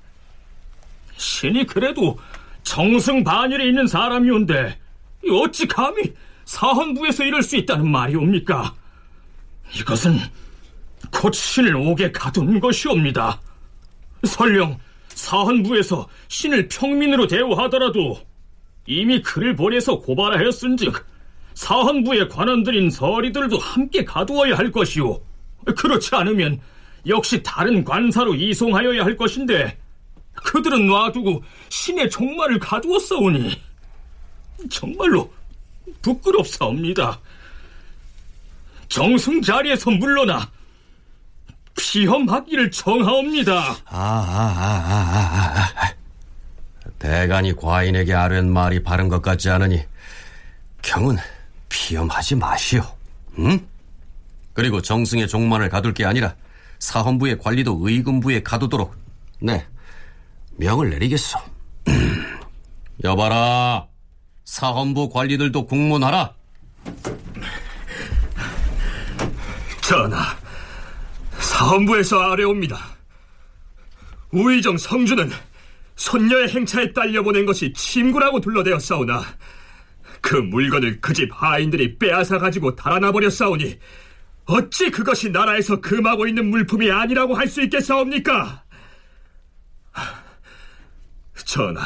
신이 1.18 1.66
그래도 1.66 2.18
정승 2.64 3.24
반열에 3.24 3.68
있는 3.68 3.88
사람이온데 3.88 4.78
어찌 5.32 5.68
감히 5.68 6.14
사헌부에서 6.46 7.24
이럴 7.24 7.44
수 7.44 7.56
있다는 7.56 7.90
말이옵니까? 7.90 8.74
이것은 9.80 10.18
곧 11.12 11.34
신을 11.34 11.76
옥에 11.76 12.12
가둔 12.12 12.60
것이옵니다. 12.60 13.42
설령 14.24 14.78
사헌부에서 15.10 16.08
신을 16.28 16.68
평민으로 16.68 17.28
대우하더라도 17.28 18.20
이미 18.86 19.22
그를 19.22 19.56
보내서 19.56 20.00
고발하였은즉 20.00 21.06
사헌부의 21.56 22.30
관원들인 22.30 22.90
서리들도 22.90 23.58
함께 23.58 24.04
가두어야 24.04 24.58
할 24.58 24.72
것이오. 24.72 25.22
그렇지 25.76 26.14
않으면 26.14 26.60
역시 27.08 27.42
다른 27.42 27.84
관사로 27.84 28.36
이송하여야 28.36 29.04
할 29.04 29.16
것인데 29.16 29.78
그들은 30.34 30.86
놔두고 30.86 31.44
신의 31.70 32.10
종말을 32.10 32.60
가두었사오니 32.60 33.62
정말로 34.70 35.32
부끄럽사옵니다. 36.02 37.20
정승 38.88 39.42
자리에서 39.42 39.92
물러나 39.92 40.50
피험하기를 41.78 42.72
정하옵니다. 42.72 43.54
아, 43.54 43.76
아, 43.86 43.98
아, 43.98 44.96
아, 44.96 45.60
아, 45.60 45.86
아. 45.86 45.94
대간이 47.00 47.56
과인에게 47.56 48.14
아뢰는 48.14 48.52
말이 48.52 48.82
바른 48.82 49.10
것 49.10 49.22
같지 49.22 49.50
않으니 49.50 49.84
경은 50.82 51.18
피험하지 51.70 52.36
마시오. 52.36 52.84
응? 53.40 53.60
그리고 54.54 54.82
정승의 54.82 55.28
종만을 55.28 55.70
가둘 55.70 55.94
게 55.94 56.06
아니라 56.06 56.36
사헌부의 56.80 57.40
관리도 57.40 57.80
의금부에 57.82 58.44
가두도록 58.44 58.96
네 59.42 59.66
명을 60.58 60.90
내리겠소. 60.92 61.38
여봐라 63.04 63.88
사헌부 64.46 65.10
관리들도 65.10 65.66
국문하라. 65.66 66.34
전하, 69.82 70.20
사헌부에서 71.38 72.20
아뢰옵니다. 72.20 72.80
우의정 74.32 74.78
성주는 74.78 75.30
손녀의 75.96 76.50
행차에 76.50 76.94
딸려 76.94 77.24
보낸 77.24 77.46
것이 77.46 77.72
침구라고 77.74 78.40
둘러대었사오나 78.42 79.24
그 80.22 80.36
물건을 80.36 81.00
그 81.02 81.14
집 81.14 81.30
하인들이 81.32 81.98
빼앗아 81.98 82.40
가지고 82.40 82.76
달아나 82.76 83.12
버렸사오니 83.12 83.80
어찌 84.46 84.92
그것이 84.92 85.30
나라에서 85.30 85.80
금하고 85.82 86.28
있는 86.28 86.50
물품이 86.50 86.92
아니라고 86.92 87.36
할 87.36 87.48
수 87.48 87.62
있겠사옵니까? 87.64 88.64
전하, 91.46 91.86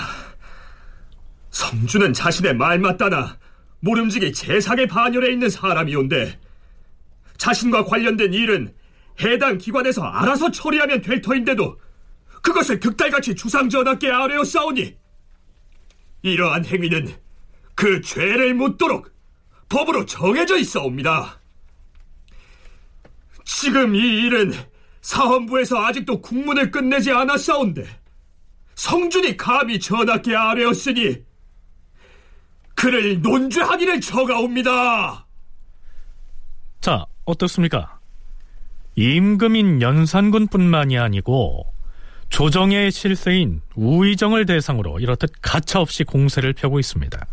성주는 1.60 2.14
자신의 2.14 2.56
말 2.56 2.80
맞다나 2.80 3.38
모름지기 3.82 4.32
재상의 4.32 4.88
반열에 4.88 5.34
있는 5.34 5.50
사람이온데 5.50 6.40
자신과 7.38 7.84
관련된 7.84 8.34
일은 8.34 8.74
해당 9.22 9.58
기관에서 9.58 10.04
알아서 10.04 10.52
처리하면 10.52 11.02
될 11.02 11.22
터인데도 11.22 11.78
그것을 12.42 12.80
극달같이 12.80 13.36
주상전하께 13.36 14.10
아뢰었사오니 14.10 14.96
이러한 16.22 16.64
행위는 16.64 17.14
그 17.76 18.00
죄를 18.02 18.54
묻도록 18.54 19.12
법으로 19.68 20.06
정해져 20.06 20.58
있어옵니다. 20.58 21.40
지금 23.44 23.96
이 23.96 24.00
일은 24.00 24.54
사헌부에서 25.02 25.78
아직도 25.86 26.22
국문을 26.22 26.72
끝내지 26.72 27.12
않았사온데 27.12 27.86
성준이 28.76 29.36
감히 29.36 29.80
전하께 29.80 30.36
아뢰었으니 30.36 31.29
그를 32.80 33.22
논죄하기를 33.22 34.00
처가옵니다. 34.00 35.26
자, 36.80 37.06
어떻습니까? 37.26 38.00
임금인 38.96 39.82
연산군뿐만이 39.82 40.98
아니고 40.98 41.74
조정의 42.30 42.92
실세인 42.92 43.62
우의정을 43.76 44.46
대상으로 44.46 45.00
이렇듯 45.00 45.34
가차없이 45.42 46.06
공세를 46.06 46.54
펴고 46.54 46.80
있습니다. 46.80 47.26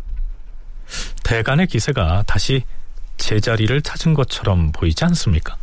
대간의 1.23 1.67
기세가 1.67 2.23
다시 2.27 2.63
제자리를 3.15 3.81
찾은 3.81 4.13
것처럼 4.15 4.73
보이지 4.73 5.05
않습니까? 5.05 5.55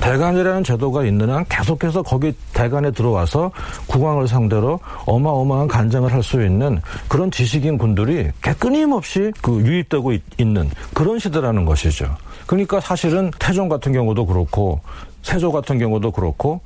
대간이라는 0.00 0.64
제도가 0.64 1.04
있는 1.04 1.30
한 1.30 1.44
계속해서 1.48 2.02
거기 2.02 2.32
대간에 2.52 2.90
들어와서 2.90 3.50
국왕을 3.86 4.28
상대로 4.28 4.80
어마어마한 5.06 5.68
간쟁을 5.68 6.12
할 6.12 6.20
수 6.22 6.44
있는 6.44 6.80
그런 7.08 7.30
지식인 7.30 7.78
군들이 7.78 8.30
끊임없이 8.58 9.32
그 9.40 9.58
유입되고 9.60 10.12
있는 10.36 10.68
그런 10.92 11.18
시대라는 11.18 11.64
것이죠. 11.64 12.14
그러니까 12.46 12.78
사실은 12.78 13.30
태종 13.38 13.68
같은 13.70 13.92
경우도 13.92 14.26
그렇고 14.26 14.80
세조 15.22 15.50
같은 15.50 15.78
경우도 15.78 16.10
그렇고 16.10 16.60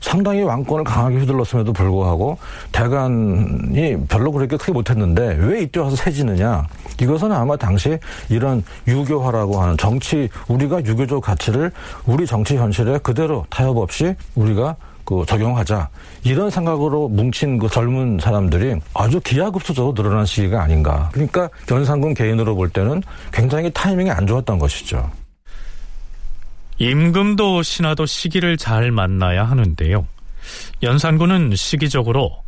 상당히 0.00 0.42
왕권을 0.42 0.84
강하게 0.84 1.18
휘둘렀음에도 1.18 1.72
불구하고 1.72 2.38
대간이 2.72 4.06
별로 4.08 4.32
그렇게 4.32 4.56
크게 4.56 4.72
못했는데 4.72 5.36
왜 5.40 5.62
이때 5.62 5.80
와서 5.80 5.96
세지느냐? 5.96 6.66
이것은 7.00 7.32
아마 7.32 7.56
당시 7.56 7.98
이런 8.28 8.62
유교화라고 8.86 9.60
하는 9.60 9.76
정치 9.76 10.28
우리가 10.48 10.84
유교적 10.84 11.22
가치를 11.22 11.72
우리 12.06 12.26
정치 12.26 12.56
현실에 12.56 12.98
그대로 12.98 13.44
타협 13.50 13.76
없이 13.76 14.14
우리가 14.34 14.76
그 15.04 15.24
적용하자 15.26 15.88
이런 16.24 16.50
생각으로 16.50 17.08
뭉친 17.08 17.58
그 17.58 17.68
젊은 17.68 18.18
사람들이 18.20 18.80
아주 18.92 19.20
기하급수적으로 19.20 19.94
늘어난 19.94 20.26
시기가 20.26 20.62
아닌가. 20.62 21.08
그러니까 21.12 21.48
연산군 21.70 22.14
개인으로 22.14 22.56
볼 22.56 22.68
때는 22.68 23.02
굉장히 23.32 23.70
타이밍이 23.72 24.10
안 24.10 24.26
좋았던 24.26 24.58
것이죠. 24.58 25.08
임금도 26.78 27.62
신하도 27.62 28.06
시기를 28.06 28.56
잘 28.56 28.90
만나야 28.90 29.44
하는데요. 29.44 30.06
연산군은 30.82 31.54
시기적으로 31.56 32.42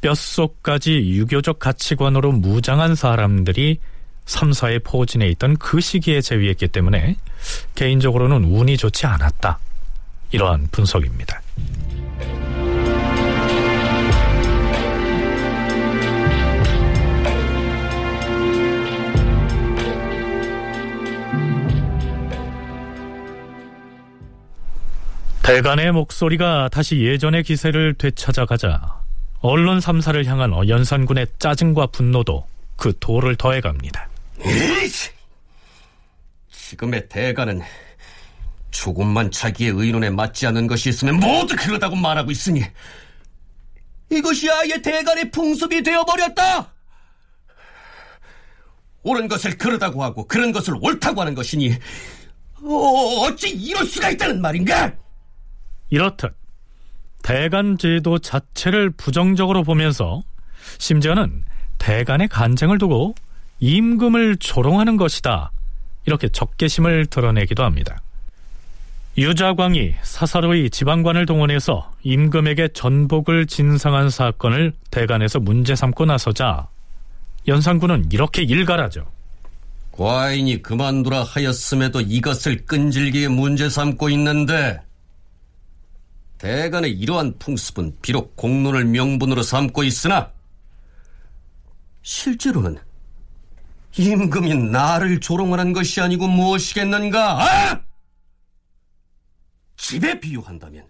뼛속까지 0.00 0.92
유교적 0.92 1.58
가치관으로 1.58 2.32
무장한 2.32 2.94
사람들이 2.94 3.78
삼사에 4.24 4.80
포진해 4.80 5.28
있던 5.28 5.56
그 5.56 5.80
시기에 5.80 6.20
재위했기 6.20 6.68
때문에 6.68 7.16
개인적으로는 7.74 8.44
운이 8.44 8.76
좋지 8.76 9.06
않았다. 9.06 9.58
이러한 10.32 10.68
분석입니다. 10.72 11.40
대간의 25.46 25.92
목소리가 25.92 26.68
다시 26.72 27.00
예전의 27.02 27.44
기세를 27.44 27.94
되찾아가자 27.94 29.00
언론 29.38 29.78
3사를 29.78 30.24
향한 30.24 30.50
연산군의 30.68 31.28
짜증과 31.38 31.86
분노도 31.86 32.44
그 32.74 32.92
도를 32.98 33.36
더해갑니다. 33.36 34.08
에이씨! 34.44 35.10
지금의 36.50 37.08
대가는 37.08 37.62
조금만 38.72 39.30
자기의 39.30 39.70
의논에 39.70 40.10
맞지 40.10 40.48
않는 40.48 40.66
것이 40.66 40.88
있으면 40.88 41.20
모두 41.20 41.54
그러다고 41.54 41.94
말하고 41.94 42.32
있으니 42.32 42.64
이것이 44.10 44.50
아예 44.50 44.82
대간의 44.82 45.30
풍습이 45.30 45.84
되어버렸다! 45.84 46.72
옳은 49.04 49.28
것을 49.28 49.56
그르다고 49.56 50.02
하고 50.02 50.26
그런 50.26 50.50
것을 50.50 50.74
옳다고 50.80 51.20
하는 51.20 51.36
것이니 51.36 51.72
어, 52.64 52.68
어찌 53.28 53.50
이럴 53.50 53.86
수가 53.86 54.10
있다는 54.10 54.40
말인가? 54.40 55.05
이렇듯 55.90 56.34
대간 57.22 57.78
제도 57.78 58.18
자체를 58.18 58.90
부정적으로 58.90 59.62
보면서 59.62 60.22
심지어는 60.78 61.44
대간의 61.78 62.28
간쟁을 62.28 62.78
두고 62.78 63.14
임금을 63.60 64.36
조롱하는 64.36 64.96
것이다. 64.96 65.50
이렇게 66.06 66.28
적개심을 66.28 67.06
드러내기도 67.06 67.64
합니다. 67.64 67.98
유자광이 69.18 69.94
사사로이 70.02 70.70
지방관을 70.70 71.24
동원해서 71.26 71.90
임금에게 72.02 72.68
전복을 72.74 73.46
진상한 73.46 74.10
사건을 74.10 74.72
대간에서 74.90 75.40
문제 75.40 75.74
삼고 75.74 76.04
나서자 76.04 76.68
연산군은 77.48 78.12
이렇게 78.12 78.42
일갈하죠. 78.42 79.06
과인이 79.92 80.60
그만두라 80.60 81.24
하였음에도 81.24 82.02
이것을 82.02 82.66
끈질기게 82.66 83.28
문제 83.28 83.70
삼고 83.70 84.10
있는데 84.10 84.80
대간의 86.38 86.92
이러한 86.92 87.38
풍습은 87.38 87.98
비록 88.02 88.36
공론을 88.36 88.84
명분으로 88.84 89.42
삼고 89.42 89.84
있으나 89.84 90.32
실제로는 92.02 92.78
임금이 93.96 94.54
나를 94.70 95.20
조롱하는 95.20 95.72
것이 95.72 96.00
아니고 96.00 96.28
무엇이겠는가? 96.28 97.42
아! 97.42 97.80
집에 99.76 100.20
비유한다면 100.20 100.86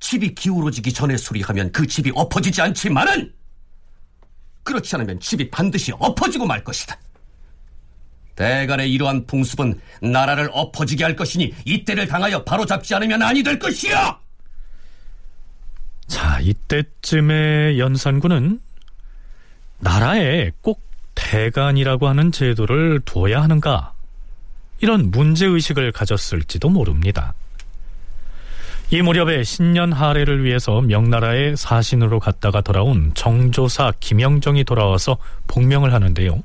집이 0.00 0.34
기울어지기 0.34 0.92
전에 0.92 1.16
수리하면 1.16 1.72
그 1.72 1.86
집이 1.86 2.12
엎어지지 2.14 2.60
않지만은 2.60 3.34
그렇지 4.62 4.96
않으면 4.96 5.18
집이 5.20 5.50
반드시 5.50 5.92
엎어지고 5.92 6.46
말 6.46 6.62
것이다. 6.62 6.98
대간의 8.36 8.92
이러한 8.92 9.26
풍습은 9.26 9.80
나라를 10.02 10.50
엎어지게 10.52 11.02
할 11.02 11.16
것이니 11.16 11.54
이때를 11.64 12.06
당하여 12.06 12.44
바로잡지 12.44 12.94
않으면 12.94 13.22
아니 13.22 13.42
될 13.42 13.58
것이야. 13.58 14.27
자, 16.08 16.40
이때쯤에 16.40 17.78
연산군은 17.78 18.60
나라에 19.78 20.50
꼭 20.62 20.82
대간이라고 21.14 22.08
하는 22.08 22.32
제도를 22.32 23.00
두어야 23.04 23.42
하는가? 23.42 23.92
이런 24.80 25.10
문제의식을 25.10 25.92
가졌을지도 25.92 26.68
모릅니다. 26.70 27.34
이 28.90 29.02
무렵에 29.02 29.44
신년 29.44 29.92
하례를 29.92 30.44
위해서 30.44 30.80
명나라의 30.80 31.56
사신으로 31.58 32.20
갔다가 32.20 32.62
돌아온 32.62 33.12
정조사 33.14 33.92
김영정이 34.00 34.64
돌아와서 34.64 35.18
복명을 35.46 35.92
하는데요. 35.92 36.42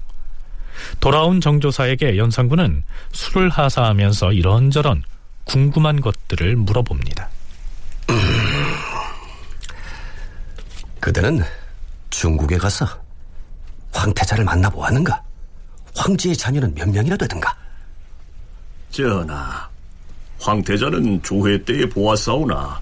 돌아온 0.99 1.39
정조사에게 1.39 2.17
연산군은 2.17 2.84
술을 3.13 3.49
하사하면서 3.49 4.34
이런저런 4.34 5.04
궁금한 5.45 6.02
것들을 6.02 6.58
물어봅니다. 6.58 7.30
그대는 11.03 11.43
중국에 12.11 12.57
가서 12.57 12.85
황태자를 13.91 14.45
만나보았는가? 14.45 15.21
황제의 15.97 16.37
자녀는 16.37 16.73
몇 16.73 16.89
명이나 16.89 17.17
되든가? 17.17 17.53
전하, 18.89 19.69
황태자는 20.39 21.21
조회 21.21 21.61
때에 21.65 21.89
보았사오나 21.89 22.79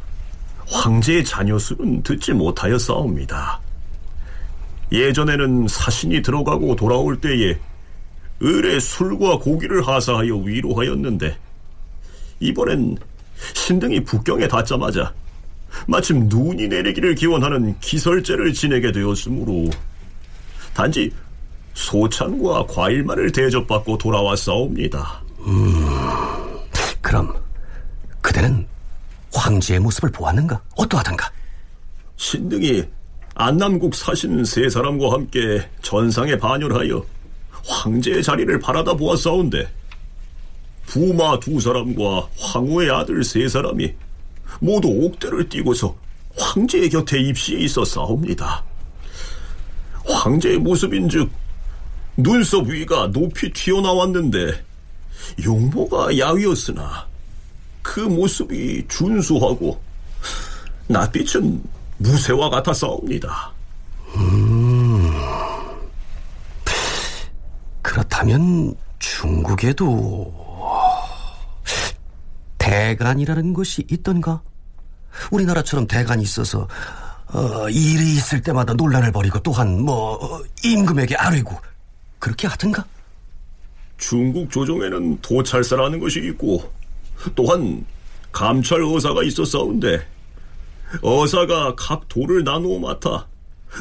황제의 0.68 1.26
자녀 1.26 1.58
수는 1.58 2.04
듣지 2.04 2.34
못하여 2.34 2.78
싸웁니다. 2.78 3.60
예전에는 4.92 5.68
사신이 5.68 6.22
들어가고 6.22 6.76
돌아올 6.76 7.20
때에 7.20 7.58
을에 8.44 8.80
술과 8.80 9.40
고기를 9.40 9.88
하사하여 9.88 10.36
위로하였는데 10.36 11.36
이번엔 12.40 13.00
신등이 13.56 14.04
북경에 14.04 14.48
닿자마자 14.48 15.12
마침 15.88 16.28
눈이 16.28 16.68
내리기를 16.68 17.16
기원하는 17.16 17.80
기설제를 17.80 18.54
지내게 18.54 18.92
되었으므로 18.92 19.70
단지 20.74 21.12
소찬과 21.74 22.66
과일만을 22.68 23.32
대접받고 23.32 23.98
돌아왔사옵니다. 23.98 25.24
음, 25.40 25.86
그럼 27.02 27.34
그대는 28.22 28.66
황제의 29.34 29.80
모습을 29.80 30.12
보았는가? 30.12 30.62
어떠하던가? 30.76 31.32
신등이 32.18 32.84
안남국 33.34 33.96
사신 33.96 34.44
세 34.46 34.70
사람과 34.70 35.14
함께 35.14 35.68
전상에 35.82 36.38
반열하여 36.38 37.04
황제의 37.66 38.22
자리를 38.22 38.60
바라다 38.60 38.94
보았사온데 38.94 39.68
부마 40.86 41.40
두 41.40 41.60
사람과 41.60 42.28
황후의 42.38 42.92
아들 42.92 43.24
세 43.24 43.48
사람이 43.48 43.94
모두 44.60 44.88
옥대를 44.90 45.50
띠고서 45.50 45.96
황제의 46.38 46.90
곁에 46.90 47.20
입시에 47.20 47.60
있어 47.60 47.84
싸웁니다. 47.84 48.64
황제의 50.06 50.58
모습인즉 50.60 51.30
눈썹 52.18 52.68
위가 52.68 53.12
높이 53.12 53.52
튀어나왔는데 53.52 54.64
용모가 55.44 56.18
야위였으나 56.18 57.08
그 57.82 58.00
모습이 58.02 58.86
준수하고 58.88 59.80
낯빛은 60.88 61.64
무쇠와 61.98 62.50
같아 62.50 62.74
싸웁니다. 62.74 63.52
음, 64.16 65.14
그렇다면 67.82 68.76
중국에도 69.00 70.51
대간이라는 72.72 73.52
것이 73.52 73.84
있던가? 73.92 74.42
우리나라처럼 75.30 75.88
대간이 75.88 76.24
있어서 76.24 76.70
어, 77.28 77.70
일이 77.70 78.14
있을 78.14 78.42
때마다 78.42 78.74
논란을 78.74 79.12
벌이고 79.12 79.40
또한 79.40 79.82
뭐 79.82 80.14
어, 80.14 80.42
임금에게 80.64 81.16
아뢰고 81.16 81.54
그렇게 82.18 82.48
하던가? 82.48 82.86
중국 83.98 84.50
조정에는 84.50 85.20
도찰사라는 85.22 86.00
것이 86.00 86.20
있고 86.30 86.72
또한 87.36 87.86
감찰 88.32 88.80
의사가 88.82 89.22
있었사온데 89.24 90.08
어사가 91.02 91.76
각 91.76 92.08
도를 92.08 92.46
나누어 92.46 92.80
맡아 92.80 93.28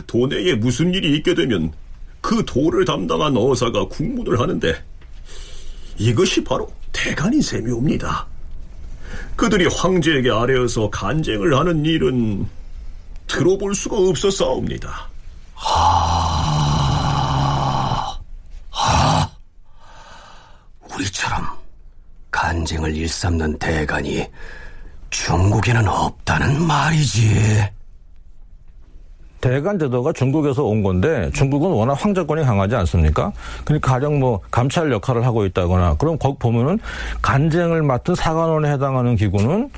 도 0.08 0.26
내에 0.26 0.56
무슨 0.56 0.92
일이 0.92 1.16
있게 1.16 1.34
되면 1.34 1.72
그 2.20 2.44
도를 2.44 2.84
담당한 2.84 3.36
어사가 3.36 3.86
국문을 3.86 4.40
하는데 4.40 4.84
이것이 5.96 6.42
바로 6.42 6.72
대간인 6.92 7.40
셈이옵니다. 7.40 8.26
그들이 9.36 9.66
황제에게 9.66 10.30
아뢰어서 10.30 10.90
간쟁을 10.90 11.56
하는 11.56 11.84
일은 11.84 12.48
들어볼 13.26 13.74
수가 13.74 13.96
없었사옵니다. 13.96 15.08
하... 15.54 16.60
하... 18.70 19.30
우리처럼 20.92 21.46
간쟁을 22.30 22.94
일삼는 22.96 23.58
대간이 23.58 24.26
중국에는 25.10 25.86
없다는 25.88 26.66
말이지. 26.66 27.79
대간 29.40 29.78
제도가 29.78 30.12
중국에서 30.12 30.64
온 30.64 30.82
건데 30.82 31.30
중국은 31.32 31.70
워낙 31.70 31.94
황제권이 31.94 32.44
강하지 32.44 32.74
않습니까? 32.76 33.32
그러니까 33.64 33.92
가령 33.92 34.18
뭐 34.18 34.40
감찰 34.50 34.92
역할을 34.92 35.24
하고 35.24 35.44
있다거나 35.46 35.94
그럼 35.94 36.18
거기 36.18 36.38
보면은 36.38 36.78
간쟁을 37.22 37.82
맡은 37.82 38.14
사관원에 38.14 38.70
해당하는 38.72 39.16
기구는 39.16 39.70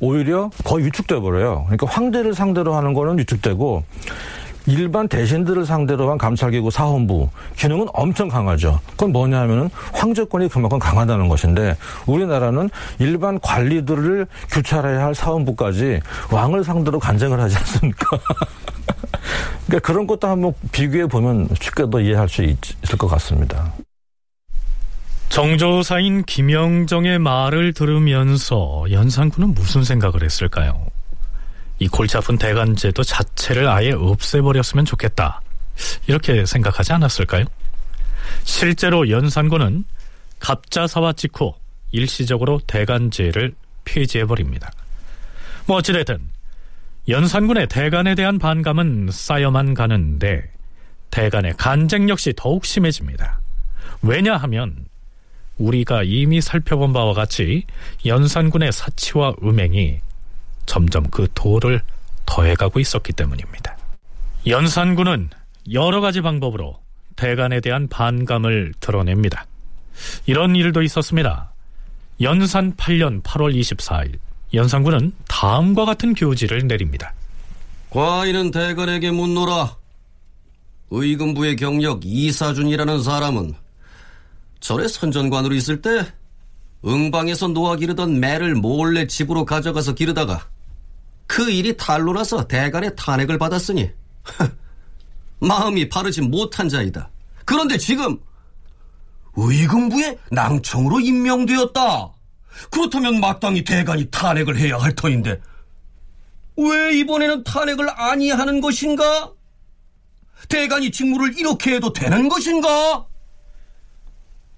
오히려 0.00 0.50
거의 0.64 0.86
위축돼 0.86 1.20
버려요. 1.20 1.64
그러니까 1.66 1.86
황제를 1.86 2.34
상대로 2.34 2.74
하는 2.74 2.94
거는 2.94 3.18
위축되고 3.18 3.82
일반 4.66 5.08
대신들을 5.08 5.64
상대로 5.64 6.10
한 6.10 6.18
감찰기구 6.18 6.70
사헌부 6.70 7.30
기능은 7.56 7.86
엄청 7.94 8.28
강하죠. 8.28 8.80
그건 8.92 9.12
뭐냐 9.12 9.40
하면은 9.40 9.70
황제권이 9.92 10.48
그만큼 10.48 10.78
강하다는 10.78 11.28
것인데 11.28 11.76
우리나라는 12.06 12.68
일반 12.98 13.40
관리들을 13.40 14.26
규찰해야 14.50 15.04
할 15.04 15.14
사헌부까지 15.14 16.00
왕을 16.30 16.64
상대로 16.64 16.98
간쟁을 16.98 17.40
하지 17.40 17.56
않습니까? 17.56 18.18
그러니까 19.66 19.86
그런 19.86 20.06
것도 20.06 20.26
한번 20.26 20.54
비교해 20.72 21.06
보면 21.06 21.48
쉽게 21.60 21.88
더 21.90 22.00
이해할 22.00 22.28
수 22.28 22.42
있, 22.42 22.58
있을 22.84 22.96
것 22.96 23.06
같습니다. 23.08 23.72
정조사인 25.28 26.24
김영정의 26.24 27.18
말을 27.18 27.74
들으면서 27.74 28.86
연산군은 28.90 29.54
무슨 29.54 29.84
생각을 29.84 30.22
했을까요? 30.22 30.86
이 31.78 31.86
골치 31.86 32.16
아픈 32.16 32.38
대간제도 32.38 33.02
자체를 33.04 33.68
아예 33.68 33.92
없애버렸으면 33.92 34.84
좋겠다. 34.84 35.40
이렇게 36.06 36.44
생각하지 36.44 36.92
않았을까요? 36.94 37.44
실제로 38.42 39.08
연산군은 39.10 39.84
갑자사와 40.40 41.12
직후 41.12 41.54
일시적으로 41.92 42.60
대간제를 42.66 43.54
폐지해버립니다. 43.84 44.70
뭐 45.66 45.76
어찌됐든 45.76 46.18
연산군의 47.08 47.68
대간에 47.68 48.14
대한 48.14 48.38
반감은 48.38 49.08
쌓여만 49.10 49.72
가는데 49.72 50.42
대간의 51.10 51.54
간쟁 51.56 52.10
역시 52.10 52.34
더욱 52.36 52.66
심해집니다. 52.66 53.40
왜냐하면 54.02 54.84
우리가 55.56 56.02
이미 56.02 56.42
살펴본 56.42 56.92
바와 56.92 57.14
같이 57.14 57.64
연산군의 58.04 58.72
사치와 58.72 59.36
음행이 59.42 60.00
점점 60.66 61.04
그 61.10 61.26
도를 61.34 61.80
더해가고 62.26 62.78
있었기 62.78 63.14
때문입니다. 63.14 63.76
연산군은 64.46 65.30
여러 65.72 66.02
가지 66.02 66.20
방법으로 66.20 66.78
대간에 67.16 67.60
대한 67.60 67.88
반감을 67.88 68.74
드러냅니다. 68.80 69.46
이런 70.26 70.54
일도 70.54 70.82
있었습니다. 70.82 71.52
연산 72.20 72.74
8년 72.74 73.22
8월 73.22 73.58
24일 73.58 74.18
연산군은 74.54 75.12
다음과 75.28 75.84
같은 75.84 76.14
교지를 76.14 76.66
내립니다. 76.66 77.12
과인은 77.90 78.50
대간에게 78.50 79.10
묻노라. 79.10 79.76
의금부의 80.90 81.56
경력 81.56 82.00
이사준이라는 82.04 83.02
사람은 83.02 83.54
전에 84.60 84.88
선전관으로 84.88 85.54
있을 85.54 85.82
때 85.82 86.06
응방에서 86.84 87.48
놓아 87.48 87.76
기르던 87.76 88.20
매를 88.20 88.54
몰래 88.54 89.06
집으로 89.06 89.44
가져가서 89.44 89.94
기르다가 89.94 90.48
그 91.26 91.50
일이 91.50 91.76
탈로 91.76 92.12
나서 92.12 92.46
대간의 92.46 92.96
탄핵을 92.96 93.36
받았으니 93.38 93.90
마음이 95.40 95.88
바르지 95.88 96.22
못한 96.22 96.68
자이다. 96.68 97.10
그런데 97.44 97.76
지금 97.76 98.18
의금부의 99.36 100.18
낭청으로 100.30 101.00
임명되었다. 101.00 102.12
그렇다면 102.70 103.20
마땅히 103.20 103.64
대간이 103.64 104.06
탄핵을 104.10 104.56
해야 104.58 104.76
할 104.78 104.94
터인데 104.94 105.40
왜 106.56 106.98
이번에는 106.98 107.44
탄핵을 107.44 107.88
아니하는 107.90 108.60
것인가? 108.60 109.32
대간이 110.48 110.90
직무를 110.90 111.38
이렇게 111.38 111.74
해도 111.74 111.92
되는 111.92 112.28
것인가? 112.28 113.06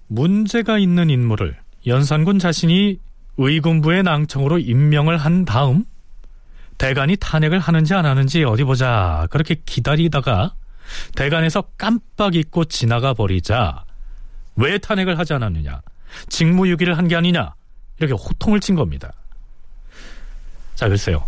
문제가 0.07 0.77
있는 0.77 1.09
인물을 1.09 1.57
연산군 1.87 2.39
자신이 2.39 2.99
의군부의 3.37 4.03
낭청으로 4.03 4.59
임명을 4.59 5.17
한 5.17 5.45
다음 5.45 5.85
대간이 6.77 7.17
탄핵을 7.17 7.59
하는지 7.59 7.93
안 7.93 8.05
하는지 8.05 8.43
어디 8.43 8.63
보자 8.63 9.27
그렇게 9.31 9.55
기다리다가 9.65 10.53
대간에서 11.15 11.61
깜빡 11.77 12.35
잊고 12.35 12.65
지나가 12.65 13.13
버리자 13.13 13.85
왜 14.55 14.77
탄핵을 14.79 15.17
하지 15.17 15.33
않았느냐 15.33 15.81
직무유기를 16.29 16.97
한 16.97 17.07
게 17.07 17.15
아니냐 17.15 17.53
이렇게 18.01 18.21
호통을 18.21 18.59
친 18.59 18.75
겁니다. 18.75 19.11
자 20.75 20.87
글쎄요 20.87 21.25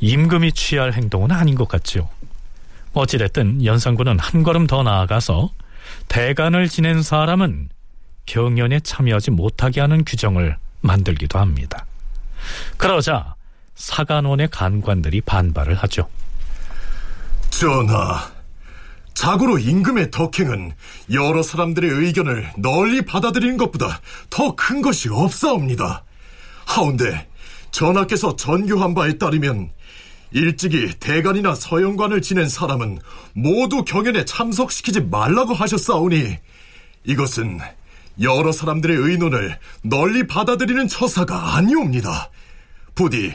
임금이 0.00 0.52
취할 0.52 0.92
행동은 0.92 1.30
아닌 1.30 1.54
것 1.54 1.68
같지요. 1.68 2.08
어찌됐든 2.92 3.64
연산군은 3.64 4.18
한 4.18 4.42
걸음 4.42 4.66
더 4.66 4.82
나아가서 4.82 5.50
대간을 6.08 6.68
지낸 6.68 7.02
사람은 7.02 7.68
경연에 8.26 8.80
참여하지 8.80 9.30
못하게 9.30 9.80
하는 9.80 10.04
규정을 10.04 10.56
만들기도 10.80 11.38
합니다. 11.38 11.86
그러자 12.76 13.34
사간원의 13.74 14.48
간관들이 14.48 15.20
반발을 15.22 15.74
하죠. 15.76 16.08
전하, 17.50 18.30
자고로 19.14 19.58
임금의 19.58 20.10
덕행은 20.10 20.72
여러 21.12 21.42
사람들의 21.42 21.90
의견을 21.90 22.52
널리 22.58 23.02
받아들이는 23.04 23.56
것보다 23.56 24.00
더 24.30 24.54
큰 24.56 24.80
것이 24.82 25.08
없사옵니다. 25.10 26.04
하운데 26.70 27.28
전하께서 27.70 28.36
전교한 28.36 28.94
바에 28.94 29.18
따르면 29.18 29.70
일찍이 30.32 30.92
대간이나 31.00 31.54
서영관을 31.54 32.22
지낸 32.22 32.48
사람은 32.48 33.00
모두 33.34 33.84
경연에 33.84 34.24
참석시키지 34.24 35.00
말라고 35.02 35.54
하셨사오니 35.54 36.38
이것은 37.04 37.58
여러 38.20 38.52
사람들의 38.52 38.96
의논을 38.96 39.58
널리 39.82 40.26
받아들이는 40.26 40.88
처사가 40.88 41.56
아니옵니다. 41.56 42.30
부디 42.94 43.34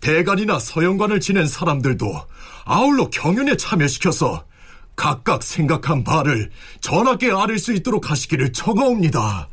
대간이나 0.00 0.58
서영관을 0.58 1.20
지낸 1.20 1.46
사람들도 1.46 2.26
아울러 2.64 3.08
경연에 3.10 3.56
참여시켜서 3.56 4.44
각각 4.96 5.42
생각한 5.42 6.04
바를 6.04 6.50
전하께 6.80 7.30
아릴 7.30 7.58
수 7.58 7.72
있도록 7.72 8.10
하시기를 8.10 8.52
청하옵니다. 8.52 9.48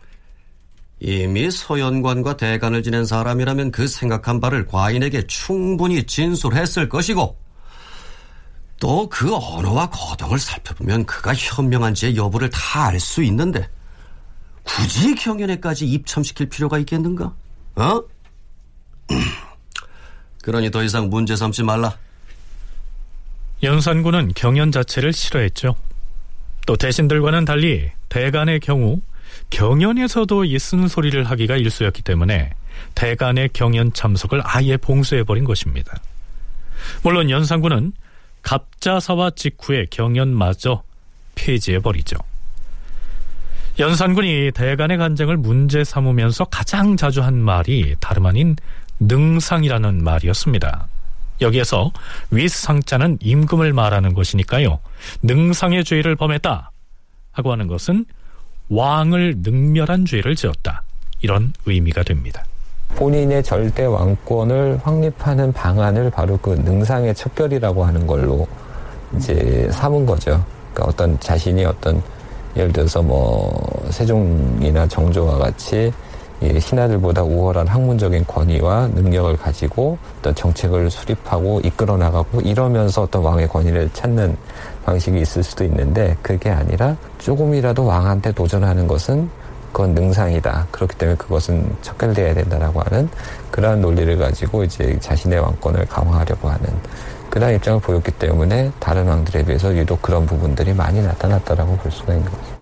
이미 0.99 1.51
서연관과 1.51 2.37
대간을 2.37 2.83
지낸 2.83 3.05
사람이라면 3.05 3.71
그 3.71 3.87
생각한 3.87 4.39
바를 4.39 4.65
과인에게 4.65 5.27
충분히 5.27 6.03
진술했을 6.05 6.89
것이고 6.89 7.37
또 8.79 9.07
그 9.09 9.33
언어와 9.33 9.89
거동을 9.89 10.37
살펴보면 10.39 11.05
그가 11.05 11.33
현명한지의 11.33 12.15
여부를 12.17 12.49
다 12.49 12.87
알 12.87 12.99
수 12.99 13.23
있는데 13.23 13.67
굳이 14.63 15.15
경연에까지 15.15 15.85
입참시킬 15.85 16.49
필요가 16.49 16.77
있겠는가? 16.79 17.33
어? 17.75 18.01
그러니 20.41 20.71
더 20.71 20.83
이상 20.83 21.09
문제 21.09 21.35
삼지 21.35 21.63
말라. 21.63 21.97
연산군은 23.63 24.31
경연 24.35 24.71
자체를 24.71 25.13
싫어했죠. 25.13 25.75
또 26.65 26.75
대신들과는 26.75 27.45
달리 27.45 27.91
대간의 28.09 28.59
경우 28.59 29.01
경연에서도 29.49 30.45
이 30.45 30.59
쓴 30.59 30.87
소리를 30.87 31.23
하기가 31.23 31.55
일쑤였기 31.57 32.01
때문에 32.01 32.51
대간의 32.95 33.49
경연 33.53 33.93
참석을 33.93 34.41
아예 34.43 34.77
봉쇄해버린 34.77 35.43
것입니다. 35.45 35.97
물론 37.03 37.29
연산군은 37.29 37.93
갑자사와 38.41 39.31
직후에 39.31 39.87
경연마저 39.89 40.83
폐지해버리죠. 41.35 42.17
연산군이 43.79 44.51
대간의 44.53 44.97
간쟁을 44.97 45.37
문제 45.37 45.83
삼으면서 45.83 46.45
가장 46.45 46.95
자주 46.95 47.21
한 47.21 47.35
말이 47.37 47.95
다름 47.99 48.25
아닌 48.25 48.55
능상이라는 48.99 50.03
말이었습니다. 50.03 50.87
여기에서 51.41 51.91
윗상자는 52.31 53.17
임금을 53.21 53.73
말하는 53.73 54.13
것이니까요. 54.13 54.79
능상의 55.23 55.83
죄를 55.83 56.15
범했다 56.15 56.71
하고 57.33 57.51
하는 57.51 57.67
것은 57.67 58.05
왕을 58.69 59.35
능멸한 59.43 60.05
죄를 60.05 60.35
지었다. 60.35 60.81
이런 61.21 61.53
의미가 61.65 62.03
됩니다. 62.03 62.43
본인의 62.95 63.43
절대 63.43 63.85
왕권을 63.85 64.79
확립하는 64.83 65.51
방안을 65.53 66.09
바로 66.11 66.37
그 66.37 66.51
능상의 66.51 67.13
척결이라고 67.15 67.83
하는 67.83 68.07
걸로 68.07 68.47
이제 69.17 69.67
삼은 69.71 70.05
거죠. 70.05 70.43
그러니까 70.73 70.85
어떤 70.85 71.19
자신이 71.19 71.65
어떤 71.65 72.01
예를 72.55 72.71
들어서 72.71 73.01
뭐 73.01 73.87
세종이나 73.89 74.87
정조와 74.87 75.37
같이 75.37 75.91
이 76.41 76.59
신하들보다 76.59 77.23
우월한 77.23 77.67
학문적인 77.67 78.25
권위와 78.25 78.87
능력을 78.87 79.37
가지고 79.37 79.97
어떤 80.19 80.35
정책을 80.35 80.89
수립하고 80.91 81.61
이끌어 81.63 81.97
나가고 81.97 82.41
이러면서 82.41 83.03
어떤 83.03 83.23
왕의 83.23 83.47
권위를 83.47 83.89
찾는 83.93 84.35
방식이 84.85 85.19
있을 85.19 85.43
수도 85.43 85.63
있는데 85.65 86.15
그게 86.21 86.49
아니라 86.49 86.95
조금이라도 87.17 87.85
왕한테 87.85 88.31
도전하는 88.31 88.87
것은 88.87 89.29
그건 89.73 89.93
능상이다. 89.93 90.67
그렇기 90.71 90.95
때문에 90.97 91.17
그것은 91.17 91.75
척결돼야 91.81 92.33
된다라고 92.33 92.81
하는 92.81 93.09
그러한 93.51 93.81
논리를 93.81 94.17
가지고 94.17 94.63
이제 94.63 94.97
자신의 95.01 95.39
왕권을 95.39 95.87
강화하려고 95.87 96.49
하는 96.49 96.69
그러한 97.29 97.55
입장을 97.55 97.81
보였기 97.81 98.11
때문에 98.11 98.71
다른 98.79 99.05
왕들에 99.05 99.43
비해서 99.43 99.75
유독 99.75 100.01
그런 100.01 100.25
부분들이 100.25 100.73
많이 100.73 101.01
나타났다라고 101.01 101.75
볼 101.75 101.91
수가 101.91 102.13
있는 102.13 102.31
거죠. 102.31 102.54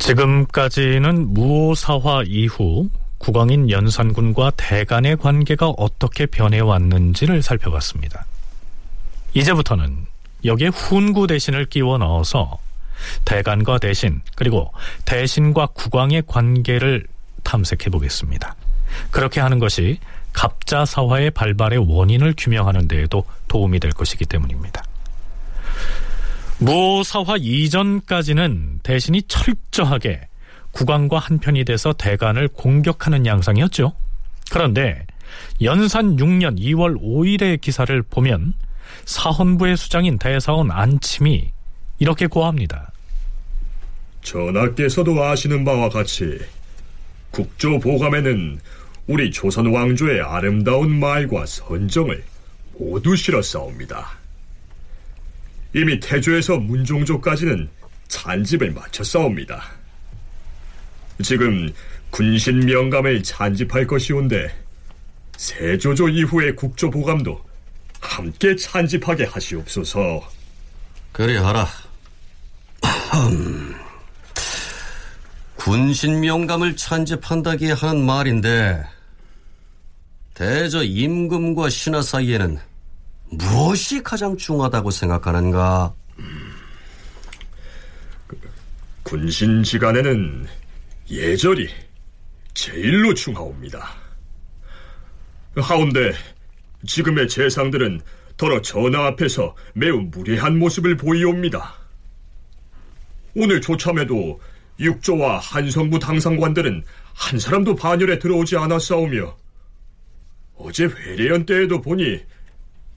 지금까지는 0.00 1.34
무오사화 1.34 2.24
이후 2.26 2.88
국왕인 3.18 3.70
연산군과 3.70 4.52
대간의 4.56 5.18
관계가 5.18 5.68
어떻게 5.68 6.24
변해왔는지를 6.26 7.42
살펴봤습니다. 7.42 8.24
이제부터는 9.34 10.06
여기에 10.44 10.68
훈구 10.68 11.26
대신을 11.26 11.66
끼워 11.66 11.98
넣어서 11.98 12.58
대간과 13.26 13.78
대신 13.78 14.22
그리고 14.36 14.72
대신과 15.04 15.66
국왕의 15.74 16.24
관계를 16.26 17.06
탐색해 17.44 17.90
보겠습니다. 17.90 18.56
그렇게 19.10 19.40
하는 19.40 19.58
것이 19.58 19.98
갑자사화의 20.32 21.30
발발의 21.32 21.78
원인을 21.78 22.34
규명하는 22.36 22.88
데에도 22.88 23.24
도움이 23.48 23.78
될 23.80 23.92
것이기 23.92 24.24
때문입니다. 24.24 24.82
무사화 26.60 27.36
이전까지는 27.38 28.80
대신이 28.82 29.22
철저하게 29.22 30.20
국왕과 30.72 31.18
한편이 31.18 31.64
돼서 31.64 31.94
대간을 31.94 32.48
공격하는 32.48 33.24
양상이었죠. 33.24 33.94
그런데 34.50 35.06
연산 35.62 36.16
6년 36.16 36.58
2월 36.58 37.00
5일의 37.00 37.62
기사를 37.62 38.02
보면 38.02 38.52
사헌부의 39.06 39.78
수장인 39.78 40.18
대사원 40.18 40.70
안침이 40.70 41.50
이렇게 41.98 42.26
고합니다. 42.26 42.92
전하께서도 44.22 45.24
아시는 45.24 45.64
바와 45.64 45.88
같이 45.88 46.38
국조 47.30 47.78
보감에는 47.78 48.60
우리 49.06 49.30
조선 49.30 49.72
왕조의 49.72 50.20
아름다운 50.20 51.00
말과 51.00 51.46
선정을 51.46 52.22
모두 52.78 53.16
실었사옵니다. 53.16 54.19
이미 55.74 55.98
태조에서 56.00 56.58
문종조까지는 56.58 57.68
찬집을 58.08 58.72
마쳤사옵니다. 58.72 59.62
지금 61.22 61.72
군신 62.10 62.60
명감을 62.60 63.22
찬집할 63.22 63.86
것이온데 63.86 64.52
세조조 65.36 66.08
이후의 66.08 66.56
국조보감도 66.56 67.40
함께 68.00 68.56
찬집하게 68.56 69.24
하시옵소서. 69.24 70.28
그리하라. 71.12 71.68
군신 75.56 76.20
명감을 76.20 76.76
찬집한다기에 76.76 77.72
하는 77.72 78.04
말인데 78.04 78.82
대저 80.34 80.82
임금과 80.82 81.68
신하 81.68 82.00
사이에는 82.00 82.58
무엇이 83.30 84.02
가장 84.02 84.36
중하다고 84.36 84.90
생각하는가? 84.90 85.94
군신지간에는 89.04 90.46
예절이 91.10 91.68
제일로 92.54 93.14
중하옵니다. 93.14 93.88
하운데 95.56 96.12
지금의 96.86 97.28
재상들은 97.28 98.00
더러 98.36 98.60
전하 98.62 99.06
앞에서 99.06 99.54
매우 99.74 100.00
무례한 100.00 100.58
모습을 100.58 100.96
보이옵니다. 100.96 101.74
오늘 103.36 103.60
조참에도 103.60 104.40
육조와 104.78 105.38
한성부 105.38 105.98
당상관들은 105.98 106.84
한 107.14 107.38
사람도 107.38 107.76
반열에 107.76 108.18
들어오지 108.18 108.56
않았사오며 108.56 109.36
어제 110.56 110.84
회례연 110.84 111.46
때에도 111.46 111.80
보니 111.80 112.20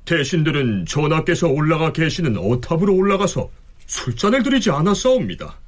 대신들은 0.05 0.85
전하께서 0.85 1.47
올라가 1.47 1.93
계시는 1.93 2.37
어탑으로 2.37 2.93
올라가서 2.93 3.49
술잔을 3.85 4.43
들이지 4.43 4.69
않았사옵니다. 4.71 5.59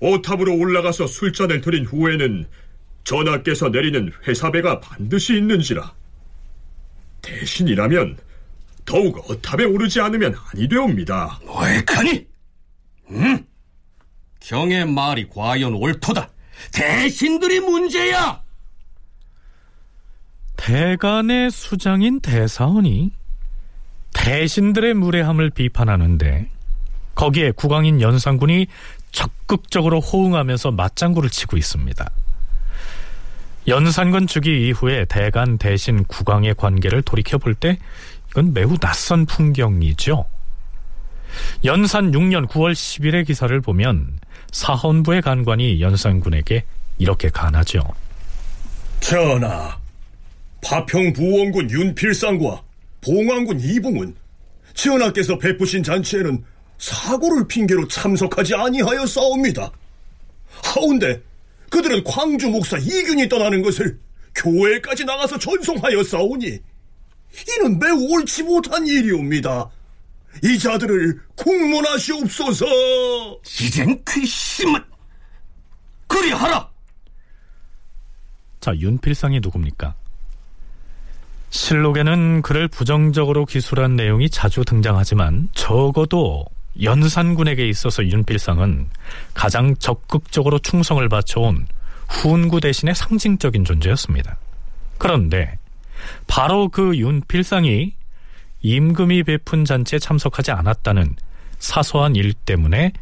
어탑으로 0.00 0.56
올라가서 0.56 1.06
술잔을 1.06 1.60
들인 1.60 1.84
후에는 1.84 2.46
전하께서 3.04 3.68
내리는 3.68 4.12
회사배가 4.26 4.80
반드시 4.80 5.36
있는지라 5.36 5.94
대신이라면 7.22 8.18
더욱 8.84 9.30
어탑에 9.30 9.64
오르지 9.64 10.00
않으면 10.00 10.34
아니 10.52 10.68
되옵니다. 10.68 11.40
뭐해카니? 11.44 12.26
응? 13.10 13.46
경의 14.40 14.86
말이 14.86 15.28
과연 15.28 15.74
옳도다. 15.74 16.30
대신들이 16.72 17.60
문제야. 17.60 18.42
대간의 20.56 21.50
수장인 21.50 22.20
대사원이 22.20 23.10
대신들의 24.14 24.94
무례함을 24.94 25.50
비판하는데 25.50 26.48
거기에 27.14 27.50
국왕인 27.52 28.00
연산군이 28.00 28.66
적극적으로 29.12 30.00
호응하면서 30.00 30.72
맞장구를 30.72 31.30
치고 31.30 31.56
있습니다. 31.56 32.10
연산군 33.68 34.26
즉위 34.26 34.68
이후에 34.68 35.04
대간 35.06 35.58
대신 35.58 36.04
국왕의 36.04 36.54
관계를 36.54 37.02
돌이켜 37.02 37.38
볼 37.38 37.54
때 37.54 37.78
이건 38.30 38.52
매우 38.52 38.76
낯선 38.78 39.24
풍경이죠. 39.26 40.24
연산 41.64 42.12
6년 42.12 42.46
9월 42.48 42.72
10일의 42.72 43.26
기사를 43.26 43.58
보면 43.60 44.18
사헌부의 44.52 45.22
간관이 45.22 45.80
연산군에게 45.80 46.64
이렇게 46.98 47.28
간하죠. 47.28 47.82
전하, 49.00 49.76
파평 50.66 51.12
부원군 51.12 51.70
윤필상과 51.70 52.64
봉황군 53.00 53.60
이봉은 53.60 54.16
전하께서 54.74 55.38
베푸신 55.38 55.84
잔치에는 55.84 56.44
사고를 56.78 57.46
핑계로 57.46 57.86
참석하지 57.86 58.56
아니하여 58.56 59.06
싸웁니다. 59.06 59.70
하운데 60.64 61.22
그들은 61.70 62.02
광주 62.02 62.48
목사 62.48 62.76
이균이 62.78 63.28
떠나는 63.28 63.62
것을 63.62 63.96
교회까지 64.34 65.04
나가서 65.04 65.38
전송하여 65.38 66.02
싸우니 66.02 66.58
이는 67.48 67.78
매우 67.78 67.96
옳지 68.10 68.42
못한 68.42 68.84
일이옵니다. 68.88 69.70
이 70.42 70.58
자들을 70.58 71.20
국문하시옵소서. 71.36 72.66
이젠 73.60 74.02
괘씸은 74.04 74.82
그리하라. 76.08 76.68
자, 78.60 78.74
윤필상이 78.76 79.38
누굽니까? 79.40 79.94
실록에는 81.50 82.42
그를 82.42 82.68
부정적으로 82.68 83.44
기술한 83.44 83.96
내용이 83.96 84.28
자주 84.30 84.64
등장하지만 84.64 85.48
적어도 85.54 86.44
연산군에게 86.82 87.66
있어서 87.68 88.04
윤필상은 88.04 88.90
가장 89.34 89.74
적극적으로 89.76 90.58
충성을 90.58 91.06
바쳐온 91.08 91.66
훈구 92.08 92.60
대신의 92.60 92.94
상징적인 92.94 93.64
존재였습니다. 93.64 94.38
그런데 94.98 95.58
바로 96.26 96.68
그 96.68 96.96
윤필상이 96.96 97.94
임금이 98.62 99.22
베푼 99.22 99.64
잔치에 99.64 99.98
참석하지 99.98 100.50
않았다는 100.50 101.16
사소한 101.58 102.16
일 102.16 102.32
때문에 102.32 102.92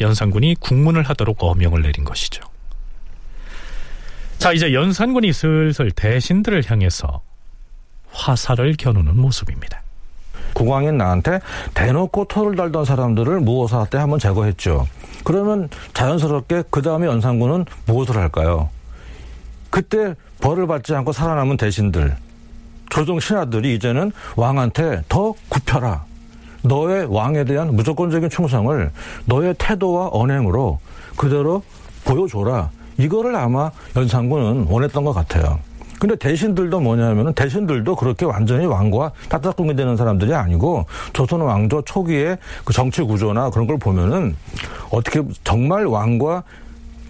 연산군이 0.00 0.56
국문을 0.60 1.02
하도록 1.02 1.36
어명을 1.42 1.82
내린 1.82 2.04
것이죠. 2.04 2.42
자, 4.38 4.52
이제 4.52 4.72
연산군이 4.72 5.32
슬슬 5.32 5.90
대신들을 5.90 6.70
향해서 6.70 7.22
화살을 8.14 8.74
겨누는 8.78 9.16
모습입니다. 9.16 9.82
국왕인 10.54 10.96
나한테 10.96 11.40
대놓고 11.74 12.26
토를 12.26 12.56
달던 12.56 12.84
사람들을 12.84 13.40
무엇을 13.40 13.86
때 13.90 13.98
한번 13.98 14.18
제거했죠. 14.18 14.86
그러면 15.24 15.68
자연스럽게 15.92 16.64
그 16.70 16.80
다음에 16.80 17.06
연산군은 17.06 17.66
무엇을 17.86 18.16
할까요? 18.16 18.70
그때 19.70 20.14
벌을 20.40 20.66
받지 20.66 20.94
않고 20.94 21.12
살아남은 21.12 21.56
대신들, 21.56 22.16
조정 22.90 23.18
신하들이 23.18 23.74
이제는 23.74 24.12
왕한테 24.36 25.02
더 25.08 25.34
굽혀라. 25.48 26.04
너의 26.62 27.06
왕에 27.12 27.44
대한 27.44 27.74
무조건적인 27.74 28.30
충성을 28.30 28.90
너의 29.26 29.54
태도와 29.58 30.10
언행으로 30.12 30.78
그대로 31.16 31.62
보여줘라. 32.04 32.70
이거를 32.98 33.34
아마 33.34 33.70
연산군은 33.96 34.66
원했던 34.68 35.04
것 35.04 35.12
같아요. 35.12 35.58
근데 36.04 36.16
대신들도 36.16 36.80
뭐냐면은 36.80 37.32
대신들도 37.32 37.96
그렇게 37.96 38.26
완전히 38.26 38.66
왕과 38.66 39.12
따뜻하게 39.30 39.74
되는 39.74 39.96
사람들이 39.96 40.34
아니고 40.34 40.84
조선 41.14 41.40
왕조 41.40 41.80
초기의 41.80 42.36
그 42.62 42.74
정치 42.74 43.00
구조나 43.00 43.48
그런 43.48 43.66
걸 43.66 43.78
보면은 43.78 44.36
어떻게 44.90 45.22
정말 45.44 45.86
왕과 45.86 46.42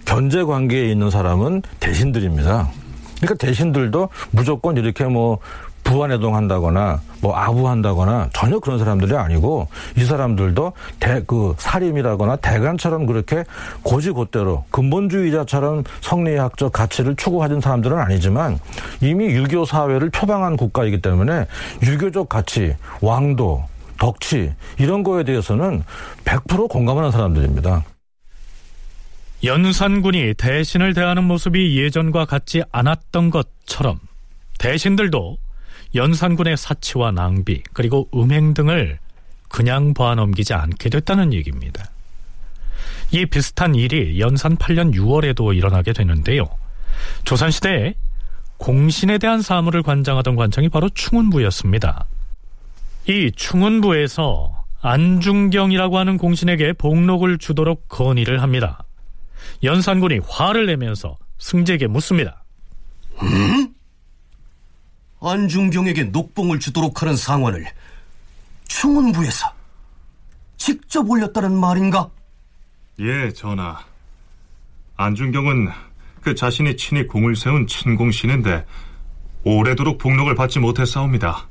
견제 0.05 0.45
관계에 0.45 0.89
있는 0.89 1.09
사람은 1.09 1.63
대신들입니다. 1.81 2.69
그러니까 3.17 3.35
대신들도 3.45 4.07
무조건 4.31 4.77
이렇게 4.77 5.03
뭐 5.03 5.39
부안해동한다거나 5.85 6.99
뭐 7.21 7.35
아부한다거나 7.35 8.29
전혀 8.33 8.59
그런 8.59 8.77
사람들이 8.77 9.15
아니고 9.15 9.69
이 9.97 10.03
사람들도 10.03 10.73
대 10.99 11.15
그 11.25 11.55
사림이라거나 11.57 12.35
대간처럼 12.37 13.05
그렇게 13.05 13.43
고지곧대로 13.83 14.65
근본주의자처럼 14.71 15.83
성리학적 16.01 16.71
가치를 16.71 17.15
추구하는 17.15 17.61
사람들은 17.61 17.97
아니지만 17.97 18.59
이미 19.01 19.25
유교 19.27 19.65
사회를 19.65 20.09
표방한 20.09 20.57
국가이기 20.57 21.01
때문에 21.01 21.45
유교적 21.83 22.29
가치, 22.29 22.75
왕도, 23.01 23.63
덕치 23.97 24.53
이런 24.77 25.03
거에 25.03 25.23
대해서는 25.23 25.83
100% 26.25 26.69
공감하는 26.69 27.11
사람들입니다. 27.11 27.83
연산군이 29.43 30.33
대신을 30.35 30.93
대하는 30.93 31.23
모습이 31.23 31.81
예전과 31.81 32.25
같지 32.25 32.63
않았던 32.71 33.29
것처럼 33.29 33.99
대신들도 34.57 35.37
연산군의 35.95 36.57
사치와 36.57 37.11
낭비 37.11 37.63
그리고 37.73 38.09
음행 38.13 38.53
등을 38.53 38.99
그냥 39.47 39.93
봐넘기지 39.93 40.53
않게 40.53 40.89
됐다는 40.89 41.33
얘기입니다. 41.33 41.85
이 43.11 43.25
비슷한 43.25 43.75
일이 43.75 44.19
연산 44.19 44.57
8년 44.57 44.93
6월에도 44.93 45.55
일어나게 45.55 45.93
되는데요. 45.93 46.45
조선시대에 47.23 47.93
공신에 48.57 49.17
대한 49.17 49.41
사무를 49.41 49.83
관장하던 49.83 50.35
관청이 50.35 50.69
바로 50.69 50.89
충운부였습니다. 50.89 52.05
이 53.07 53.31
충운부에서 53.35 54.65
안중경이라고 54.81 55.97
하는 55.97 56.17
공신에게 56.17 56.73
복록을 56.73 57.37
주도록 57.37 57.87
건의를 57.87 58.41
합니다. 58.41 58.83
연산군이 59.63 60.19
화를 60.27 60.65
내면서 60.65 61.17
승재에게 61.37 61.87
묻습니다. 61.87 62.43
음? 63.21 63.74
안중경에게 65.25 66.05
녹봉을 66.05 66.59
주도록 66.59 67.01
하는 67.01 67.15
상원을 67.15 67.65
충원부에서 68.67 69.53
직접 70.57 71.09
올렸다는 71.09 71.53
말인가? 71.53 72.09
예, 72.99 73.31
전하. 73.33 73.79
안중경은 74.97 75.69
그 76.21 76.33
자신이 76.33 76.77
친히 76.77 77.05
공을 77.05 77.35
세운 77.35 77.67
친공신인데 77.67 78.65
오래도록 79.43 79.97
복록을 79.97 80.35
받지 80.35 80.59
못했사옵니다. 80.59 81.47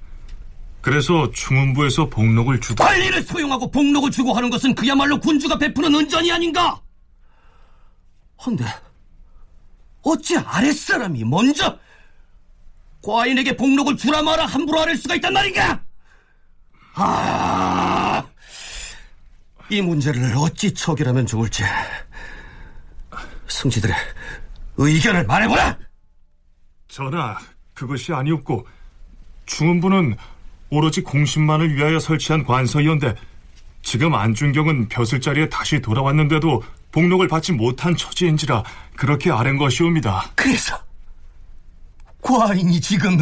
그래서 0.81 1.31
충운부에서 1.31 2.11
복록을 2.11 2.61
주도 2.61 2.83
관리를 2.83 3.23
소용하고 3.23 3.71
복록을 3.71 4.11
주고 4.11 4.35
하는 4.35 4.51
것은 4.51 4.75
그야말로 4.75 5.19
군주가 5.19 5.57
베푸는 5.57 5.95
은전이 5.95 6.31
아닌가? 6.31 6.81
헌데 8.45 8.65
어찌 10.03 10.37
아랫사람이 10.37 11.25
먼저 11.25 11.79
과인에게 13.05 13.57
복록을 13.57 13.97
주라 13.97 14.23
마라 14.23 14.47
함부로 14.47 14.81
아랠 14.81 14.97
수가 14.97 15.15
있단 15.17 15.33
말인가? 15.33 15.81
아, 16.95 18.25
이 19.69 19.83
문제를 19.83 20.35
어찌 20.37 20.73
처결하면 20.73 21.27
좋을지 21.27 21.63
승지들의 23.49 23.95
의견을 24.77 25.27
말해보라! 25.27 25.79
전하, 26.89 27.39
그것이 27.75 28.13
아니었고 28.13 28.67
충운부는 29.47 30.17
오로지 30.71 31.03
공신만을 31.03 31.75
위하여 31.75 31.99
설치한 31.99 32.45
관서이온데 32.45 33.15
지금 33.83 34.15
안중경은 34.15 34.89
벼슬 34.89 35.21
자리에 35.21 35.49
다시 35.49 35.81
돌아왔는데도 35.81 36.63
복록을 36.91 37.29
받지 37.29 37.53
못한 37.53 37.97
처지인지라 37.97 38.63
그렇게 38.97 39.31
아랜 39.31 39.59
것이옵니다. 39.59 40.31
그래서 40.35 40.79
과인이 42.25 42.81
지금 42.81 43.19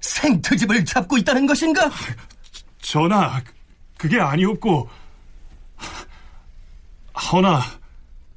생트집을 0.00 0.84
잡고 0.84 1.18
있다는 1.18 1.44
것인가? 1.46 1.90
전하, 2.80 3.42
그게 3.98 4.18
아니었고 4.18 4.88
허나 7.32 7.60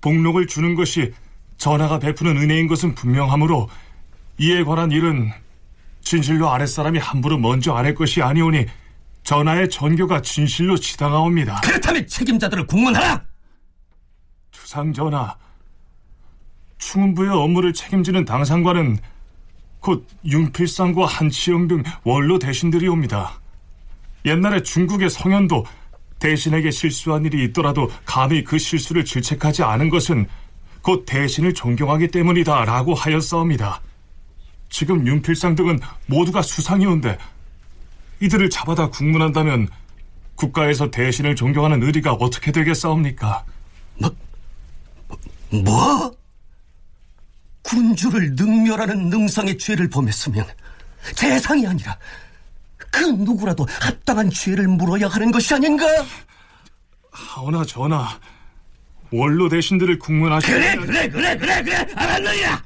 복록을 0.02 0.48
주는 0.48 0.76
것이 0.76 1.14
전하가 1.58 2.00
베푸는 2.00 2.36
은혜인 2.36 2.68
것은 2.68 2.96
분명하므로 2.96 3.70
이에 4.40 4.64
관한 4.64 4.92
일은 4.92 5.32
진실로 6.02 6.50
아랫사람이 6.50 7.00
함부로 7.00 7.38
먼저 7.38 7.74
아랠 7.74 7.96
것이 7.96 8.22
아니오니 8.22 8.66
전하의 9.24 9.70
전교가 9.70 10.22
진실로 10.22 10.76
지당하옵니다. 10.76 11.62
그렇다면 11.62 12.06
책임자들을 12.08 12.68
국문하라! 12.68 13.24
주상 14.52 14.92
전하, 14.92 15.38
충운부의 16.80 17.30
업무를 17.30 17.72
책임지는 17.72 18.26
당상관은 18.26 18.98
곧 19.84 20.08
윤필상과 20.26 21.06
한치영 21.06 21.68
등 21.68 21.84
원로 22.06 22.40
대신들이 22.40 22.88
옵니다. 22.88 23.42
옛날에 24.26 24.64
중국의 24.64 25.10
성현도 25.10 25.66
대신에게 26.20 26.72
실수한 26.72 27.26
일이 27.26 27.44
있더라도 27.46 27.92
감히 28.06 28.46
그 28.46 28.58
실수를 28.58 29.04
질책하지 29.04 29.62
않은 29.64 29.90
것은 29.90 30.26
곧 30.82 31.04
대신을 31.06 31.54
존경하기 31.54 32.08
때문이다 32.08 32.64
라고 32.64 32.94
하였사옵니다. 32.94 33.82
지금 34.70 35.06
윤필상 35.06 35.56
등은 35.56 35.80
모두가 36.06 36.42
수상이온데 36.42 37.18
이들을 38.22 38.50
잡아다 38.50 38.90
국문한다면 38.90 39.68
국가에서 40.36 40.92
대신을 40.92 41.36
존경하는 41.36 41.84
의리가 41.84 42.14
어떻게 42.14 42.54
되겠사옵니까? 42.54 43.44
뭐? 45.52 46.23
군주를 47.64 48.36
능멸하는 48.36 49.10
능상의 49.10 49.58
죄를 49.58 49.90
범했으면 49.90 50.46
재상이 51.16 51.66
아니라 51.68 51.98
그 52.78 53.00
누구라도 53.06 53.66
합당한 53.80 54.30
죄를 54.30 54.68
물어야 54.68 55.08
하는 55.08 55.32
것이 55.32 55.54
아닌가? 55.54 55.86
하오나 57.12 57.64
전하, 57.66 58.20
원로 59.12 59.50
대신들을 59.50 60.00
국문하시 60.00 60.48
그래 60.48 60.76
그래 60.76 61.10
그래 61.10 61.38
그래 61.38 61.64
그래 61.64 61.88
알았느냐? 61.96 62.64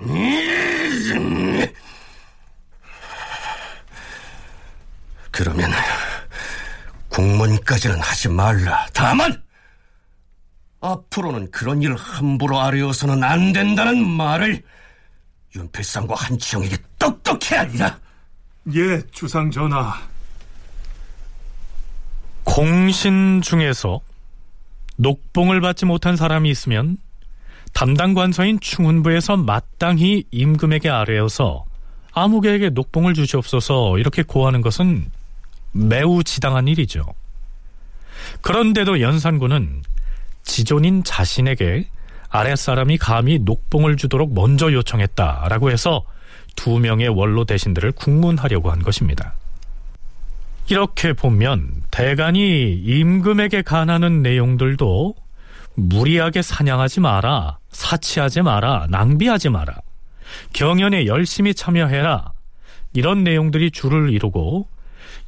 음. 0.00 1.66
그러면 5.30 5.70
국문까지는 7.10 8.00
하지 8.00 8.28
말라. 8.28 8.86
다만 8.92 9.40
앞으로는 10.80 11.50
그런 11.50 11.82
일을 11.82 11.96
함부로 11.96 12.60
아뢰어서는 12.60 13.24
안 13.24 13.52
된다는 13.52 14.06
말을 14.06 14.62
윤필상과 15.56 16.14
한치영에게 16.14 16.76
똑똑히 16.98 17.54
하리라. 17.54 17.98
예, 18.74 19.02
주상 19.10 19.50
전하. 19.50 19.94
공신 22.44 23.42
중에서 23.42 24.00
녹봉을 24.96 25.60
받지 25.60 25.84
못한 25.84 26.16
사람이 26.16 26.50
있으면 26.50 26.98
담당 27.72 28.14
관서인 28.14 28.58
충운부에서 28.60 29.36
마땅히 29.36 30.24
임금에게 30.30 30.88
아뢰어서 30.88 31.64
아무개에게 32.12 32.70
녹봉을 32.70 33.14
주시옵소서 33.14 33.98
이렇게 33.98 34.22
고하는 34.22 34.60
것은 34.60 35.10
매우 35.72 36.24
지당한 36.24 36.66
일이죠. 36.66 37.04
그런데도 38.40 39.00
연산군은 39.00 39.82
지존인 40.48 41.04
자신에게 41.04 41.86
아랫사람이 42.30 42.98
감히 42.98 43.38
녹봉을 43.38 43.96
주도록 43.96 44.34
먼저 44.34 44.72
요청했다라고 44.72 45.70
해서 45.70 46.04
두 46.56 46.78
명의 46.78 47.08
원로 47.08 47.44
대신들을 47.44 47.92
국문하려고 47.92 48.72
한 48.72 48.82
것입니다. 48.82 49.34
이렇게 50.68 51.12
보면 51.12 51.82
대간이 51.90 52.72
임금에게 52.74 53.62
간하는 53.62 54.22
내용들도 54.22 55.14
무리하게 55.74 56.42
사냥하지 56.42 57.00
마라, 57.00 57.58
사치하지 57.70 58.42
마라, 58.42 58.88
낭비하지 58.90 59.50
마라, 59.50 59.76
경연에 60.52 61.06
열심히 61.06 61.54
참여해라 61.54 62.32
이런 62.94 63.22
내용들이 63.22 63.70
줄을 63.70 64.12
이루고 64.12 64.66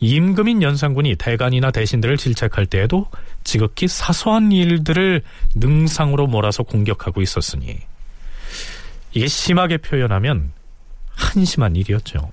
임금인 0.00 0.62
연산군이 0.62 1.16
대간이나 1.16 1.70
대신들을 1.70 2.16
질책할 2.16 2.66
때에도 2.66 3.06
지극히 3.44 3.86
사소한 3.86 4.50
일들을 4.50 5.22
능상으로 5.54 6.26
몰아서 6.26 6.62
공격하고 6.62 7.20
있었으니 7.20 7.78
이게 9.12 9.28
심하게 9.28 9.76
표현하면 9.76 10.52
한심한 11.14 11.76
일이었죠. 11.76 12.32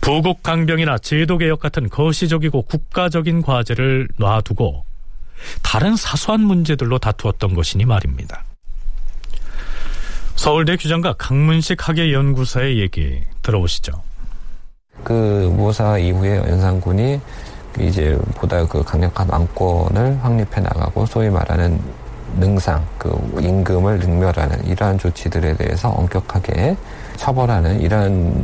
부국 0.00 0.42
강병이나 0.42 0.98
제도 0.98 1.38
개혁 1.38 1.60
같은 1.60 1.88
거시적이고 1.88 2.62
국가적인 2.62 3.42
과제를 3.42 4.08
놔두고 4.18 4.84
다른 5.62 5.96
사소한 5.96 6.40
문제들로 6.40 6.98
다투었던 6.98 7.54
것이니 7.54 7.84
말입니다. 7.84 8.44
서울대 10.34 10.76
규장과 10.76 11.14
강문식 11.14 11.88
학예연구사의 11.88 12.78
얘기 12.78 13.20
들어보시죠. 13.42 14.02
그 15.04 15.52
모사 15.56 15.98
이후에 15.98 16.38
연산군이 16.38 17.20
이제 17.78 18.18
보다 18.34 18.64
그 18.66 18.82
강력한 18.82 19.28
왕권을 19.28 20.18
확립해 20.22 20.60
나가고 20.60 21.06
소위 21.06 21.28
말하는 21.28 21.78
능상, 22.38 22.84
그 22.98 23.10
임금을 23.40 23.98
능멸하는 23.98 24.66
이러한 24.66 24.98
조치들에 24.98 25.56
대해서 25.56 25.90
엄격하게 25.90 26.76
처벌하는 27.16 27.80
이런 27.80 28.34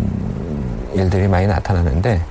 일들이 0.94 1.26
많이 1.28 1.46
나타나는데 1.46 2.22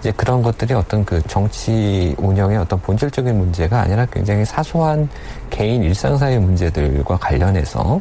이제 0.00 0.12
그런 0.16 0.42
것들이 0.42 0.74
어떤 0.74 1.04
그 1.04 1.22
정치 1.22 2.14
운영의 2.18 2.58
어떤 2.58 2.80
본질적인 2.80 3.36
문제가 3.36 3.80
아니라 3.80 4.06
굉장히 4.06 4.44
사소한 4.44 5.08
개인 5.50 5.82
일상사의 5.82 6.38
문제들과 6.40 7.16
관련해서 7.16 8.00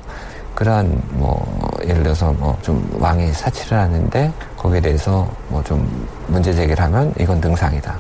그러한 0.56 1.01
뭐 1.12 1.45
예를 1.88 2.04
들어서 2.04 2.32
뭐 2.34 2.58
좀 2.62 2.88
왕이 2.99 3.32
사치를 3.34 3.78
하는데 3.78 4.32
거기에 4.58 4.80
대해서 4.82 5.28
뭐 5.49 5.62
좀 5.64 6.08
문제 6.28 6.54
제기를 6.54 6.84
하면 6.86 7.14
이건 7.20 7.39
능상이다. 7.41 7.95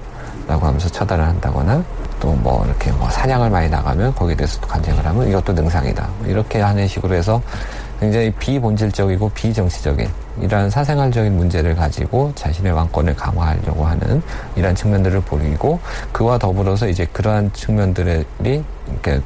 라고 0.47 0.65
하면서 0.67 0.87
처단을 0.89 1.25
한다거나 1.25 1.83
또 2.19 2.33
뭐 2.35 2.63
이렇게 2.65 2.91
뭐 2.93 3.09
사냥을 3.09 3.49
많이 3.49 3.69
나가면 3.69 4.15
거기에 4.15 4.35
대해서 4.35 4.59
또 4.61 4.67
간쟁을 4.67 5.05
하면 5.05 5.27
이것도 5.27 5.53
능상이다. 5.53 6.07
이렇게 6.25 6.61
하는 6.61 6.87
식으로 6.87 7.15
해서 7.15 7.41
굉장히 7.99 8.31
비본질적이고 8.31 9.29
비정치적인 9.29 10.09
이러한 10.41 10.69
사생활적인 10.69 11.37
문제를 11.37 11.75
가지고 11.75 12.31
자신의 12.35 12.71
왕권을 12.71 13.15
강화하려고 13.15 13.85
하는 13.85 14.21
이러한 14.55 14.75
측면들을 14.75 15.21
보이고 15.21 15.79
그와 16.11 16.37
더불어서 16.37 16.87
이제 16.87 17.05
그러한 17.13 17.53
측면들이 17.53 18.25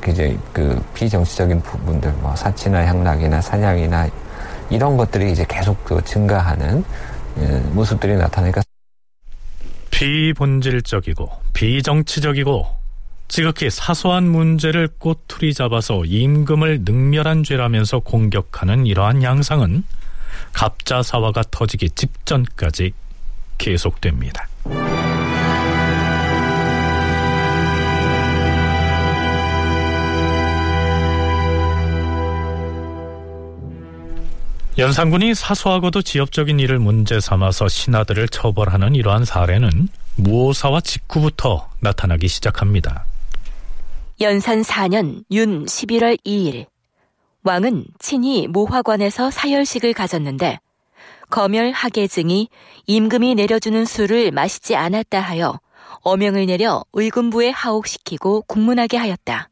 이제 0.08 0.38
그 0.54 0.84
비정치적인 0.94 1.62
부분들 1.62 2.12
뭐 2.20 2.36
사치나 2.36 2.86
향락이나 2.86 3.42
사냥이나 3.42 4.10
이런 4.70 4.98
것들이 4.98 5.32
이제 5.32 5.46
계속 5.48 5.84
그 5.84 6.04
증가하는 6.04 6.84
모습들이 7.72 8.16
나타나니까 8.16 8.62
비본질적이고 9.92 11.30
비정치적이고 11.54 12.77
지극히 13.28 13.70
사소한 13.70 14.28
문제를 14.28 14.88
꼬투리 14.98 15.54
잡아서 15.54 16.04
임금을 16.06 16.82
능멸한 16.86 17.44
죄라면서 17.44 18.00
공격하는 18.00 18.86
이러한 18.86 19.22
양상은 19.22 19.84
갑자사화가 20.54 21.44
터지기 21.52 21.90
직전까지 21.92 22.94
계속됩니다. 23.58 24.48
연산군이 34.78 35.34
사소하고도 35.34 36.04
지엽적인 36.04 36.60
일을 36.60 36.78
문제 36.78 37.20
삼아서 37.20 37.68
신하들을 37.68 38.28
처벌하는 38.30 38.94
이러한 38.94 39.26
사례는 39.26 39.90
무오사와 40.18 40.82
직후부터 40.82 41.68
나타나기 41.80 42.28
시작합니다. 42.28 43.06
연산 44.20 44.64
4년 44.64 45.24
윤 45.30 45.66
11월 45.66 46.18
2일 46.26 46.66
왕은 47.44 47.86
친히 48.00 48.48
모화관에서 48.48 49.30
사열식을 49.30 49.94
가졌는데 49.94 50.60
검열 51.30 51.72
하계증이 51.72 52.50
임금이 52.88 53.36
내려주는 53.36 53.86
술을 53.86 54.32
마시지 54.32 54.76
않았다 54.76 55.20
하여 55.20 55.60
어명을 56.02 56.48
내려 56.48 56.84
의금부에 56.94 57.52
하옥시키고 57.52 58.42
국문하게 58.48 58.98
하였다. 58.98 59.50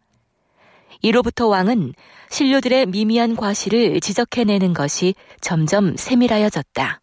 이로부터 1.02 1.46
왕은 1.46 1.94
신료들의 2.32 2.88
미미한 2.88 3.36
과실을 3.36 4.00
지적해내는 4.00 4.74
것이 4.74 5.14
점점 5.42 5.96
세밀하여졌다. 5.96 7.00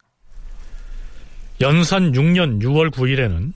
연산 1.61 2.11
6년 2.11 2.61
6월 2.61 2.91
9일에는 2.91 3.53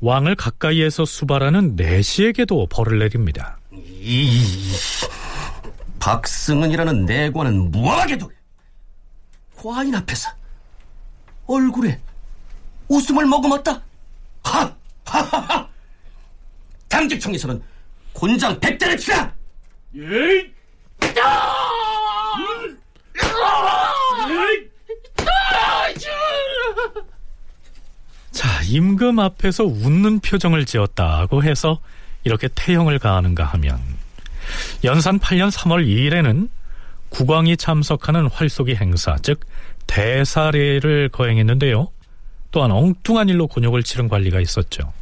왕을 0.00 0.36
가까이에서 0.36 1.04
수발하는 1.04 1.74
내시에게도 1.76 2.66
벌을 2.68 2.98
내립니다. 3.00 3.58
이 3.72 4.44
박승은이라는 5.98 7.04
내관은 7.04 7.70
무하게도 7.70 8.30
과인 9.56 9.94
앞에서 9.94 10.30
얼굴에 11.46 11.98
웃음을 12.88 13.26
머금었다. 13.26 13.82
하! 14.44 14.74
하하하! 15.04 15.68
당직청에서는 16.88 17.60
곤장 18.12 18.58
백대를 18.60 18.96
치라! 18.96 19.32
예! 19.96 20.52
자, 28.38 28.62
임금 28.68 29.18
앞에서 29.18 29.64
웃는 29.64 30.20
표정을 30.20 30.64
지었다고 30.64 31.42
해서 31.42 31.80
이렇게 32.22 32.48
태형을 32.54 33.00
가하는가 33.00 33.42
하면 33.42 33.80
연산 34.84 35.18
8년 35.18 35.50
3월 35.50 35.84
2일에는 35.84 36.48
국왕이 37.08 37.56
참석하는 37.56 38.28
활쏘기 38.28 38.76
행사, 38.76 39.16
즉 39.22 39.40
대사례를 39.88 41.08
거행했는데요. 41.08 41.88
또한 42.52 42.70
엉뚱한 42.70 43.28
일로 43.28 43.48
곤욕을 43.48 43.82
치른 43.82 44.06
관리가 44.06 44.38
있었죠. 44.38 44.92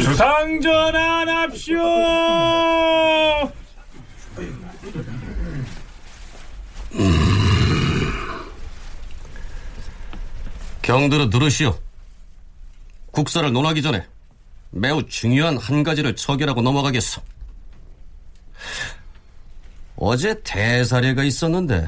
주상 0.00 0.60
전환합시오. 0.62 1.82
경들어 10.90 11.30
들으시오. 11.30 11.78
국사를 13.12 13.52
논하기 13.52 13.80
전에 13.80 14.04
매우 14.70 15.06
중요한 15.06 15.56
한 15.56 15.84
가지를 15.84 16.16
처결하고 16.16 16.62
넘어가겠소. 16.62 17.22
어제 19.94 20.42
대사례가 20.42 21.22
있었는데 21.22 21.86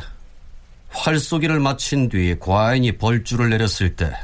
활쏘기를 0.91 1.59
마친 1.59 2.09
뒤 2.09 2.37
과인이 2.39 2.97
벌주를 2.99 3.51
내렸을 3.51 3.97
때 3.97 4.15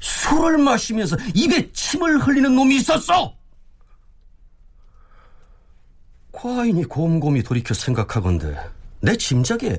술을 0.00 0.58
마시면서 0.58 1.16
입에 1.34 1.72
침을 1.72 2.18
흘리는 2.18 2.54
놈이 2.54 2.76
있었어. 2.76 3.34
과인이 6.30 6.84
곰곰이 6.84 7.42
돌이켜 7.42 7.72
생각하건대 7.72 8.54
내 9.00 9.16
짐작에 9.16 9.78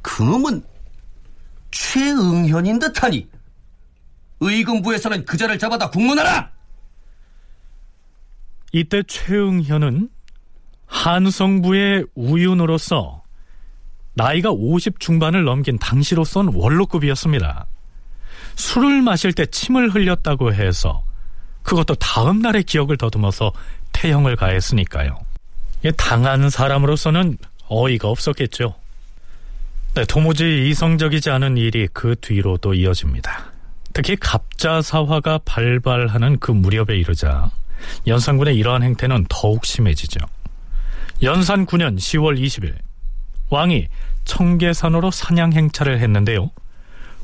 그놈은 0.00 0.71
최응현인 1.72 2.78
듯하니 2.78 3.28
의금부에서는 4.40 5.24
그 5.24 5.36
자를 5.36 5.58
잡아다 5.58 5.90
국문하라. 5.90 6.50
이때 8.72 9.02
최응현은 9.02 10.08
한성부의 10.86 12.06
우윤으로서 12.14 13.22
나이가 14.14 14.50
50 14.50 15.00
중반을 15.00 15.44
넘긴 15.44 15.78
당시로선 15.78 16.52
원로급이었습니다. 16.54 17.66
술을 18.56 19.02
마실 19.02 19.32
때 19.32 19.46
침을 19.46 19.94
흘렸다고 19.94 20.52
해서 20.52 21.02
그것도 21.62 21.94
다음 21.94 22.40
날의 22.40 22.64
기억을 22.64 22.96
더듬어서 22.96 23.52
태형을 23.92 24.36
가했으니까요. 24.36 25.18
당한 25.96 26.50
사람으로서는 26.50 27.38
어이가 27.68 28.08
없었겠죠. 28.08 28.74
네, 29.94 30.06
도무지 30.06 30.70
이성적이지 30.70 31.28
않은 31.28 31.58
일이 31.58 31.86
그 31.92 32.16
뒤로도 32.18 32.72
이어집니다. 32.72 33.52
특히 33.92 34.16
갑자사화가 34.16 35.40
발발하는 35.44 36.38
그 36.38 36.50
무렵에 36.50 36.96
이르자 36.96 37.50
연산군의 38.06 38.56
이러한 38.56 38.82
행태는 38.82 39.26
더욱 39.28 39.66
심해지죠. 39.66 40.18
연산 41.22 41.66
9년 41.66 41.98
10월 41.98 42.40
20일 42.40 42.74
왕이 43.50 43.88
청계산으로 44.24 45.10
사냥 45.10 45.52
행차를 45.52 46.00
했는데요. 46.00 46.50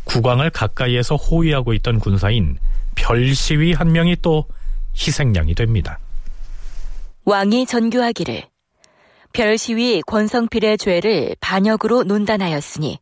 국왕을 0.05 0.51
가까이에서 0.51 1.17
호위하고 1.17 1.73
있던 1.73 2.01
군사인 2.01 2.59
별시위 2.97 3.73
한 3.73 3.93
명이 3.93 4.17
또 4.21 4.47
희생양이 4.95 5.55
됩니다. 5.55 5.99
왕이 7.25 7.65
전교하기를 7.65 8.45
별시위 9.33 10.03
권성필의 10.07 10.79
죄를 10.79 11.37
반역으로 11.41 12.05
논단하였으니 12.05 12.99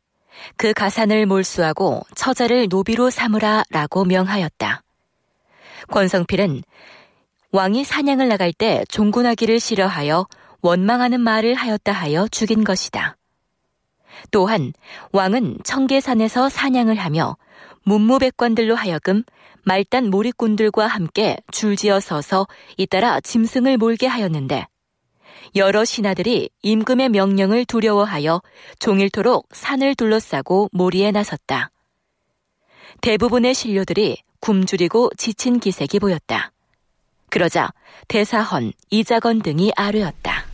그 0.56 0.72
가산을 0.72 1.26
몰수하고 1.26 2.02
처자를 2.14 2.68
노비로 2.68 3.10
삼으라라고 3.10 4.04
명하였다. 4.04 4.82
권성필은 5.88 6.62
왕이 7.52 7.84
사냥을 7.84 8.28
나갈 8.28 8.52
때 8.52 8.84
종군하기를 8.88 9.60
싫어하여 9.60 10.26
원망하는 10.60 11.20
말을 11.20 11.54
하였다 11.54 11.92
하여 11.92 12.28
죽인 12.28 12.64
것이다. 12.64 13.16
또한 14.30 14.72
왕은 15.12 15.58
청계산에서 15.64 16.48
사냥을 16.48 16.96
하며 16.96 17.36
문무백관들로 17.84 18.74
하여금 18.74 19.22
말단 19.62 20.10
몰입꾼들과 20.10 20.86
함께 20.86 21.38
줄지어 21.50 22.00
서서 22.00 22.46
잇따라 22.76 23.20
짐승을 23.20 23.76
몰게 23.78 24.06
하였는데 24.06 24.66
여러 25.54 25.84
신하들이 25.84 26.50
임금의 26.62 27.10
명령을 27.10 27.64
두려워하여 27.64 28.42
종일토록 28.78 29.48
산을 29.52 29.94
둘러싸고 29.94 30.68
몰이에 30.72 31.12
나섰다. 31.12 31.70
대부분의 33.00 33.54
신료들이 33.54 34.22
굶주리고 34.40 35.10
지친 35.16 35.60
기색이 35.60 35.98
보였다. 35.98 36.52
그러자 37.30 37.72
대사헌, 38.08 38.72
이자건 38.90 39.42
등이 39.42 39.72
아뢰었다. 39.76 40.46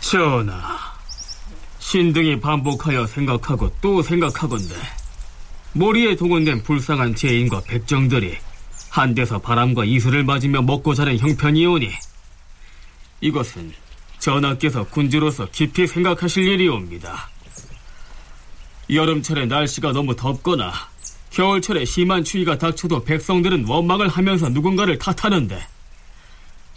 전하, 0.00 0.78
신등이 1.78 2.40
반복하여 2.40 3.06
생각하고 3.06 3.70
또 3.80 4.02
생각하건대 4.02 4.74
모리에 5.72 6.16
동원된 6.16 6.62
불쌍한 6.62 7.14
죄인과 7.14 7.62
백정들이 7.66 8.36
한데서 8.90 9.38
바람과 9.38 9.84
이슬을 9.84 10.24
맞으며 10.24 10.62
먹고 10.62 10.94
자는 10.94 11.18
형편이오니 11.18 11.90
이것은 13.20 13.72
전하께서 14.18 14.84
군주로서 14.84 15.46
깊이 15.50 15.86
생각하실 15.86 16.46
일이옵니다. 16.48 17.30
여름철에 18.90 19.46
날씨가 19.46 19.92
너무 19.92 20.14
덥거나 20.14 20.72
겨울철에 21.30 21.84
심한 21.84 22.24
추위가 22.24 22.56
닥쳐도 22.56 23.04
백성들은 23.04 23.66
원망을 23.66 24.08
하면서 24.08 24.48
누군가를 24.48 24.98
탓하는데 24.98 25.66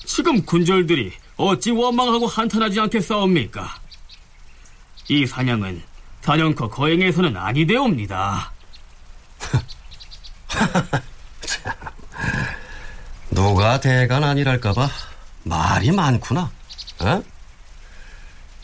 지금 0.05 0.43
군졸들이 0.43 1.13
어찌 1.37 1.71
원망하고 1.71 2.27
한탄하지 2.27 2.79
않겠사옵니까? 2.79 3.79
이 5.07 5.25
사냥은 5.25 5.81
단연코 6.21 6.69
거행에서는 6.69 7.37
아니되옵니다. 7.37 8.51
누가 13.31 13.79
대간 13.79 14.23
아니랄까봐 14.23 14.89
말이 15.43 15.91
많구나. 15.91 16.51
어? 17.01 17.23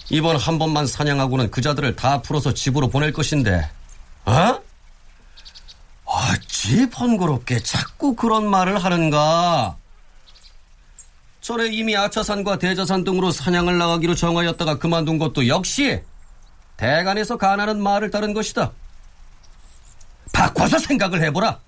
이번 0.09 0.37
한 0.37 0.59
번만 0.59 0.85
사냥하고는 0.85 1.49
그자들을 1.51 1.95
다 1.95 2.21
풀어서 2.21 2.53
집으로 2.53 2.89
보낼 2.89 3.11
것인데, 3.11 3.69
어? 4.25 4.59
어찌 6.05 6.89
번거롭게 6.89 7.59
자꾸 7.59 8.15
그런 8.15 8.49
말을 8.49 8.83
하는가? 8.83 9.77
전에 11.41 11.67
이미 11.67 11.95
아차산과 11.95 12.57
대자산 12.57 13.03
등으로 13.03 13.31
사냥을 13.31 13.77
나가기로 13.77 14.15
정하였다가 14.15 14.79
그만둔 14.79 15.17
것도 15.19 15.47
역시 15.47 16.01
대간에서 16.77 17.37
가나는 17.37 17.81
말을 17.81 18.09
따른 18.09 18.33
것이다. 18.33 18.71
바꿔서 20.33 20.79
생각을 20.79 21.21
해보라. 21.23 21.59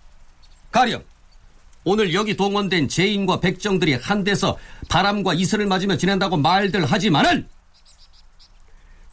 가령 0.71 1.03
오늘 1.89 2.13
여기 2.13 2.35
동원된 2.35 2.89
제인과 2.89 3.39
백정들이 3.39 3.93
한 3.93 4.21
데서 4.25 4.57
바람과 4.89 5.33
이슬을 5.35 5.67
맞으며 5.67 5.95
지낸다고 5.95 6.35
말들 6.35 6.83
하지만은 6.83 7.47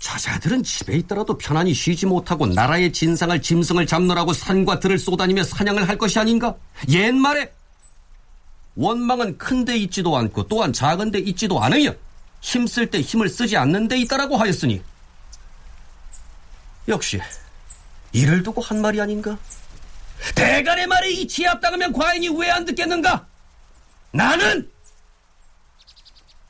저자들은 0.00 0.64
집에 0.64 0.96
있더라도 0.96 1.38
편안히 1.38 1.72
쉬지 1.72 2.04
못하고 2.04 2.48
나라의 2.48 2.92
진상을 2.92 3.40
짐승을 3.40 3.86
잡느라고 3.86 4.32
산과 4.32 4.80
들을 4.80 4.98
쏘다니며 4.98 5.44
사냥을 5.44 5.88
할 5.88 5.96
것이 5.96 6.18
아닌가? 6.18 6.52
옛말에 6.88 7.52
원망은 8.74 9.38
큰 9.38 9.64
데 9.64 9.76
있지도 9.76 10.16
않고 10.16 10.48
또한 10.48 10.72
작은 10.72 11.12
데 11.12 11.20
있지도 11.20 11.62
않으며 11.62 11.92
힘쓸 12.40 12.90
때 12.90 13.00
힘을 13.00 13.28
쓰지 13.28 13.56
않는 13.56 13.86
데 13.86 13.98
있다라고 13.98 14.36
하였으니 14.36 14.82
역시 16.88 17.20
이를 18.10 18.42
두고 18.42 18.60
한 18.60 18.82
말이 18.82 19.00
아닌가? 19.00 19.38
대간의 20.34 20.86
말에 20.86 21.10
이치에 21.10 21.46
합당하면 21.46 21.92
과인이 21.92 22.28
왜 22.28 22.50
안 22.50 22.64
듣겠는가? 22.64 23.26
나는 24.12 24.70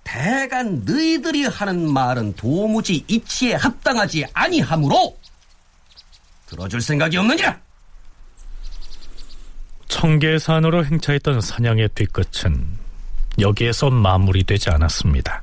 대간 0.04 0.84
너희들이 0.84 1.46
하는 1.46 1.90
말은 1.90 2.34
도무지 2.36 3.04
이치에 3.08 3.54
합당하지 3.54 4.26
아니하므로 4.32 5.18
들어줄 6.46 6.80
생각이 6.82 7.16
없느니라. 7.16 7.58
청계산으로 9.88 10.84
행차했던 10.84 11.40
사냥의 11.40 11.88
뒤끝은 11.94 12.78
여기에서 13.40 13.90
마무리되지 13.90 14.70
않았습니다. 14.70 15.42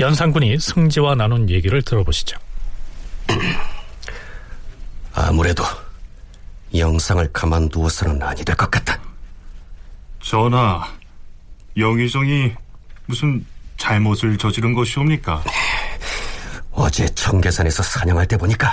연산군이 0.00 0.58
승지와 0.58 1.14
나눈 1.14 1.48
얘기를 1.48 1.80
들어보시죠. 1.82 2.36
아무래도 5.14 5.64
영상을 6.78 7.32
가만두어서는 7.32 8.22
아니 8.22 8.44
될 8.44 8.54
것 8.56 8.70
같다. 8.70 8.98
전하, 10.22 10.86
영의정이 11.76 12.52
무슨 13.06 13.44
잘못을 13.76 14.36
저지른 14.38 14.74
것이옵니까? 14.74 15.44
어제 16.72 17.06
청계산에서 17.14 17.82
사냥할 17.82 18.26
때 18.26 18.36
보니까 18.36 18.72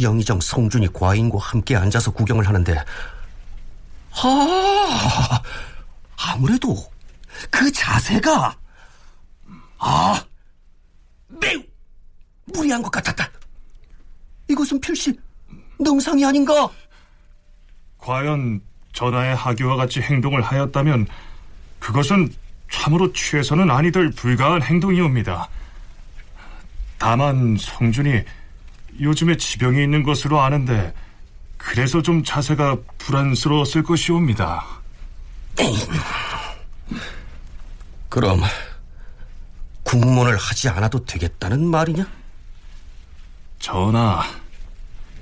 영의정 0.00 0.40
성준이 0.40 0.92
과인과 0.92 1.38
함께 1.40 1.76
앉아서 1.76 2.10
구경을 2.12 2.46
하는데 2.46 2.76
아 4.22 5.42
아무래도 6.16 6.76
그 7.50 7.70
자세가 7.72 8.56
아 9.78 10.24
매우 11.40 11.62
무리한 12.46 12.82
것 12.82 12.90
같았다. 12.90 13.28
이것은 14.48 14.80
필시 14.80 15.18
능상이 15.80 16.24
아닌가? 16.24 16.68
과연 17.98 18.60
전하의 18.92 19.34
하기와 19.34 19.76
같이 19.76 20.00
행동을 20.00 20.42
하였다면 20.42 21.06
그것은 21.78 22.32
참으로 22.70 23.12
취해서는 23.12 23.70
아니 23.70 23.90
될 23.90 24.10
불가한 24.10 24.62
행동이옵니다. 24.62 25.48
다만 26.98 27.56
성준이 27.58 28.22
요즘에 29.00 29.36
지병이 29.36 29.82
있는 29.82 30.02
것으로 30.02 30.40
아는데 30.40 30.92
그래서 31.56 32.02
좀 32.02 32.22
자세가 32.22 32.76
불안스러웠을 32.98 33.82
것이옵니다. 33.82 34.64
그럼 38.08 38.40
국문을 39.84 40.36
하지 40.36 40.68
않아도 40.68 41.04
되겠다는 41.04 41.66
말이냐? 41.66 42.06
전하, 43.58 44.22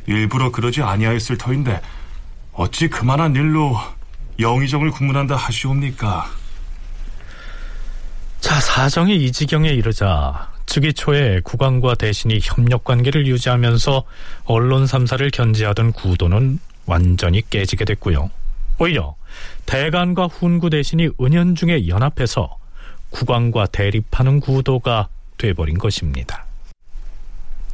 일부러 0.08 0.50
그러지 0.50 0.82
아니하였을 0.82 1.36
터인데 1.36 1.80
어찌 2.52 2.88
그만한 2.88 3.36
일로 3.36 3.76
영의정을 4.40 4.90
국문한다 4.90 5.36
하시옵니까? 5.36 6.26
자, 8.40 8.60
사정이 8.60 9.16
이 9.16 9.30
지경에 9.30 9.68
이르자 9.68 10.50
즉위 10.66 10.92
초에 10.92 11.40
국왕과 11.44 11.94
대신이 11.94 12.40
협력 12.42 12.84
관계를 12.84 13.26
유지하면서 13.26 14.04
언론 14.44 14.84
3사를 14.84 15.30
견제하던 15.32 15.92
구도는 15.92 16.58
완전히 16.86 17.42
깨지게 17.48 17.84
됐고요. 17.84 18.30
오히려 18.78 19.16
대간과 19.66 20.26
훈구 20.26 20.70
대신이 20.70 21.10
은연중에 21.20 21.88
연합해서 21.88 22.56
국왕과 23.10 23.66
대립하는 23.66 24.40
구도가 24.40 25.08
돼버린 25.36 25.78
것입니다. 25.78 26.47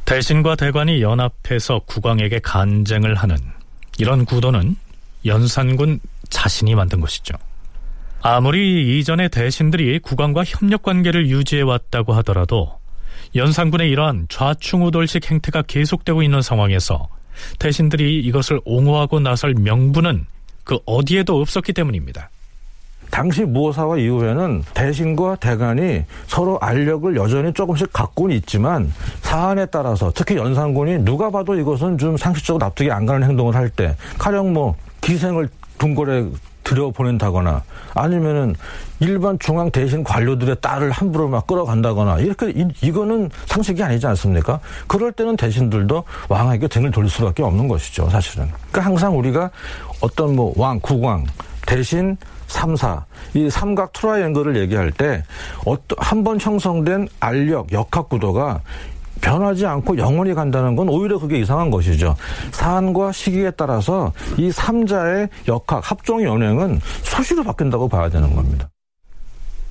대신과 0.05 0.55
대관이 0.55 1.01
연합해서 1.01 1.79
국왕에게 1.85 2.39
간쟁을 2.39 3.15
하는 3.15 3.37
이런 3.97 4.25
구도는 4.25 4.75
연산군 5.25 5.99
자신이 6.29 6.75
만든 6.75 7.01
것이죠. 7.01 7.33
아무리 8.21 8.99
이전의 8.99 9.29
대신들이 9.29 9.99
국왕과 9.99 10.43
협력 10.45 10.83
관계를 10.83 11.27
유지해 11.29 11.61
왔다고 11.63 12.13
하더라도 12.13 12.79
연산군의 13.35 13.89
이러한 13.89 14.27
좌충우돌식 14.29 15.29
행태가 15.29 15.63
계속되고 15.63 16.21
있는 16.21 16.41
상황에서 16.41 17.09
대신들이 17.59 18.19
이것을 18.21 18.61
옹호하고 18.63 19.19
나설 19.19 19.55
명분은 19.55 20.25
그 20.63 20.79
어디에도 20.85 21.39
없었기 21.41 21.73
때문입니다. 21.73 22.29
당시 23.15 23.45
무호사와 23.45 23.95
이후에는 23.95 24.61
대신과 24.73 25.37
대간이 25.37 26.03
서로 26.27 26.59
알력을 26.59 27.15
여전히 27.15 27.53
조금씩 27.53 27.93
갖고는 27.93 28.35
있지만 28.35 28.91
사안에 29.21 29.67
따라서 29.67 30.11
특히 30.13 30.35
연산군이 30.35 30.97
누가 30.97 31.29
봐도 31.29 31.55
이것은 31.55 31.97
좀 31.97 32.17
상식적으로 32.17 32.65
납득이 32.65 32.91
안 32.91 33.05
가는 33.05 33.25
행동을 33.25 33.55
할 33.55 33.69
때 33.69 33.95
가령 34.17 34.51
뭐 34.51 34.75
기생을 34.99 35.47
궁궐에 35.77 36.25
들여보낸다거나 36.65 37.63
아니면은 37.93 38.53
일반 38.99 39.39
중앙 39.39 39.71
대신 39.71 40.03
관료들의 40.03 40.57
딸을 40.59 40.91
함부로 40.91 41.29
막 41.29 41.47
끌어간다거나 41.47 42.19
이렇게 42.19 42.49
이, 42.49 42.67
이거는 42.81 43.29
상식이 43.45 43.81
아니지 43.81 44.05
않습니까? 44.07 44.59
그럴 44.87 45.13
때는 45.13 45.37
대신들도 45.37 46.03
왕에게 46.27 46.67
등을 46.67 46.91
돌릴 46.91 47.09
수밖에 47.09 47.43
없는 47.43 47.69
것이죠, 47.69 48.09
사실은. 48.09 48.49
그러니까 48.71 48.81
항상 48.81 49.17
우리가 49.17 49.51
어떤 50.01 50.35
뭐 50.35 50.53
왕, 50.57 50.79
국왕, 50.81 51.25
대신, 51.65 52.17
삼사, 52.55 53.05
이 53.33 53.49
삼각 53.49 53.91
트라이앵글을 53.93 54.55
얘기할 54.57 54.91
때 54.91 55.23
어떤 55.65 55.97
한 55.99 56.23
번 56.23 56.39
형성된 56.39 57.07
알력, 57.19 57.71
역학 57.71 58.09
구도가 58.09 58.61
변하지 59.21 59.65
않고 59.65 59.97
영원히 59.97 60.33
간다는 60.33 60.75
건 60.75 60.89
오히려 60.89 61.19
그게 61.19 61.39
이상한 61.39 61.69
것이죠. 61.69 62.15
사안과 62.51 63.11
시기에 63.11 63.51
따라서 63.51 64.11
이 64.37 64.51
삼자의 64.51 65.29
역학, 65.47 65.89
합종의 65.91 66.25
연행은 66.25 66.79
수시로 67.03 67.43
바뀐다고 67.43 67.87
봐야 67.87 68.09
되는 68.09 68.33
겁니다. 68.35 68.69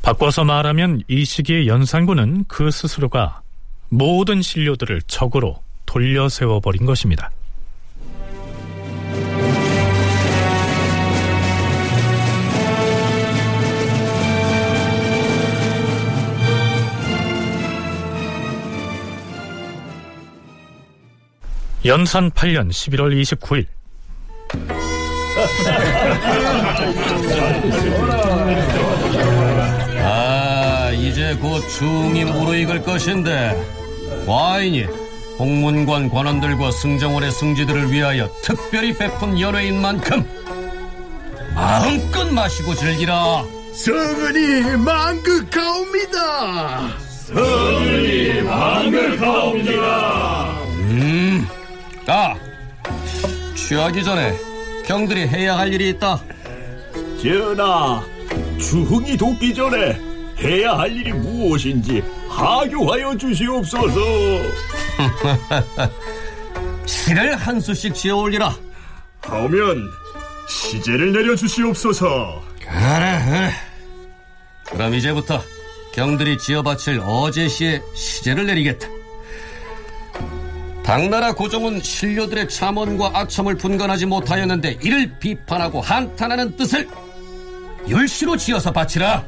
바꿔서 0.02 0.44
말하면 0.44 1.02
이 1.08 1.24
시기의 1.24 1.66
연산군은 1.66 2.44
그 2.46 2.70
스스로가 2.70 3.40
모든 3.88 4.42
신료들을 4.42 5.02
적으로 5.06 5.56
돌려 5.86 6.28
세워버린 6.28 6.84
것입니다. 6.84 7.30
연산 21.84 22.30
8년 22.30 22.70
11월 22.70 23.12
29일 23.20 23.66
아, 30.02 30.90
이제 30.94 31.36
곧 31.40 31.60
중이 31.68 32.24
무르익을 32.24 32.82
것인데 32.82 33.54
과인이 34.26 34.86
홍문관 35.38 36.08
관원들과 36.10 36.70
승정원의 36.70 37.30
승지들을 37.32 37.92
위하여 37.92 38.30
특별히 38.42 38.96
베푼 38.96 39.38
연회인 39.40 39.80
만큼 39.80 40.24
마음껏 41.54 42.24
마시고 42.32 42.74
즐기라. 42.74 43.44
성은이 43.74 44.76
만극하옵니다. 44.78 46.08
성은이 47.26 48.42
만극하옵니다. 48.42 49.84
음, 50.90 51.46
아, 52.06 52.34
취하기 53.54 54.04
전에 54.04 54.36
경들이 54.86 55.26
해야 55.26 55.56
할 55.56 55.72
일이 55.72 55.90
있다. 55.90 56.20
전하, 57.22 58.02
주흥이 58.58 59.16
돕기 59.16 59.54
전에 59.54 59.98
해야 60.38 60.76
할 60.76 60.94
일이 60.94 61.12
무엇인지 61.12 62.02
하교하여 62.28 63.16
주시옵소서. 63.16 63.94
시를 66.84 67.36
한 67.36 67.60
수씩 67.60 67.94
지어 67.94 68.16
올리라. 68.16 68.54
하면 69.22 69.88
시제를 70.48 71.12
내려 71.12 71.34
주시옵소서. 71.34 72.42
그래, 72.60 73.22
그래. 73.24 73.50
그럼 74.66 74.94
이제부터 74.94 75.40
경들이 75.94 76.36
지어 76.36 76.62
바칠 76.62 77.00
어제 77.02 77.48
시의 77.48 77.80
시제를 77.94 78.46
내리겠다. 78.46 78.93
당나라 80.84 81.32
고종은 81.32 81.80
신료들의 81.80 82.50
참언과 82.50 83.12
악첨을 83.14 83.56
분간하지 83.56 84.04
못하였는데 84.04 84.78
이를 84.82 85.18
비판하고 85.18 85.80
한탄하는 85.80 86.56
뜻을 86.56 86.86
율시로 87.88 88.36
지어서 88.36 88.70
바치라. 88.70 89.24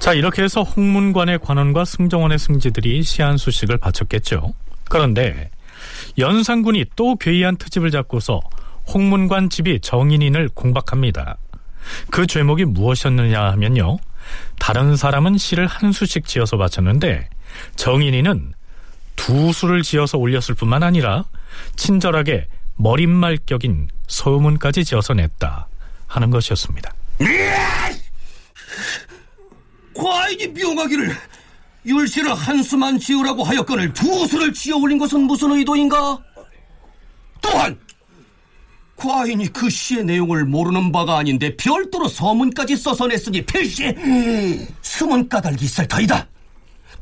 자, 0.00 0.14
이렇게 0.14 0.42
해서 0.42 0.62
홍문관의 0.62 1.38
관원과 1.38 1.84
승정원의 1.84 2.38
승지들이 2.40 3.02
시한수식을 3.04 3.78
바쳤겠죠. 3.78 4.52
그런데 4.88 5.50
연산군이 6.18 6.86
또 6.96 7.14
괴이한 7.16 7.56
트집을 7.56 7.92
잡고서 7.92 8.40
홍문관 8.92 9.50
집이 9.50 9.80
정인인을 9.80 10.48
공박합니다. 10.54 11.36
그 12.10 12.26
죄목이 12.26 12.64
무엇이었느냐 12.64 13.40
하면요. 13.52 13.98
다른 14.58 14.96
사람은 14.96 15.38
시를 15.38 15.66
한 15.68 15.92
수씩 15.92 16.26
지어서 16.26 16.56
바쳤는데 16.56 17.28
정인이는 17.76 18.54
두 19.16 19.52
수를 19.52 19.82
지어서 19.82 20.18
올렸을 20.18 20.54
뿐만 20.56 20.82
아니라 20.82 21.24
친절하게 21.76 22.46
머릿말격인 22.76 23.88
소문까지 24.06 24.84
지어서 24.84 25.14
냈다 25.14 25.68
하는 26.06 26.30
것이었습니다. 26.30 26.92
과인이 29.94 30.46
미용하기를 30.48 31.14
율시를 31.86 32.32
한 32.34 32.62
수만 32.62 32.98
지으라고 32.98 33.44
하였거늘 33.44 33.92
두 33.92 34.26
수를 34.26 34.52
지어 34.52 34.76
올린 34.76 34.98
것은 34.98 35.22
무슨 35.22 35.52
의도인가? 35.52 36.18
또한 37.40 37.78
과인이 38.96 39.50
그 39.52 39.70
시의 39.70 40.04
내용을 40.04 40.44
모르는 40.44 40.92
바가 40.92 41.16
아닌데 41.18 41.56
별도로 41.56 42.06
서문까지 42.06 42.76
써서 42.76 43.06
냈으니 43.06 43.44
필시 43.44 43.94
수문 44.82 45.28
까닭이 45.28 45.56
있을 45.62 45.88
터이다. 45.88 46.26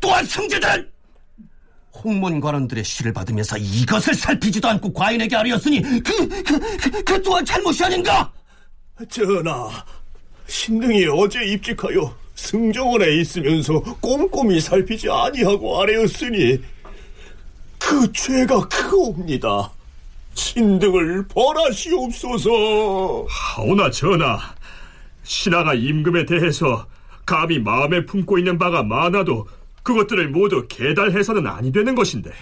또한 0.01 0.25
승제들은 0.25 0.91
홍문관원들의 2.05 2.85
시를 2.85 3.13
받으면서 3.13 3.57
이것을 3.59 4.15
살피지도 4.15 4.69
않고 4.69 4.93
과인에게 4.93 5.35
아뢰었으니 5.37 5.83
그, 5.83 6.03
그, 6.03 6.43
그, 6.43 7.05
그 7.05 7.23
또한 7.23 7.45
잘못이 7.45 7.85
아닌가? 7.85 8.33
전하, 9.09 9.85
신등이 10.47 11.07
어제 11.07 11.45
입직하여 11.45 12.15
승정원에 12.35 13.17
있으면서 13.21 13.81
꼼꼼히 14.01 14.61
살피지 14.61 15.11
아니하고 15.11 15.81
아래였으니 15.81 16.59
그 17.79 18.13
죄가 18.13 18.69
크옵니다. 18.69 19.71
신등을 20.35 21.27
벌하시옵소서. 21.29 23.27
하오나 23.29 23.91
전하, 23.91 24.39
신하가 25.25 25.75
임금에 25.75 26.27
대해서 26.27 26.87
감히 27.27 27.59
마음에 27.59 28.07
품고 28.07 28.39
있는 28.39 28.57
바가 28.57 28.85
많아도 28.85 29.49
그것들을 29.83 30.29
모두 30.29 30.67
계달해서는 30.69 31.47
아니 31.47 31.73
되는 31.73 31.95
것인데 31.95 32.33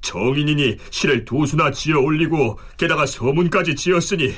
정인이니 0.00 0.76
시를 0.90 1.24
두 1.24 1.46
수나 1.46 1.70
지어 1.70 1.98
올리고 2.00 2.58
게다가 2.76 3.06
서문까지 3.06 3.74
지었으니 3.74 4.34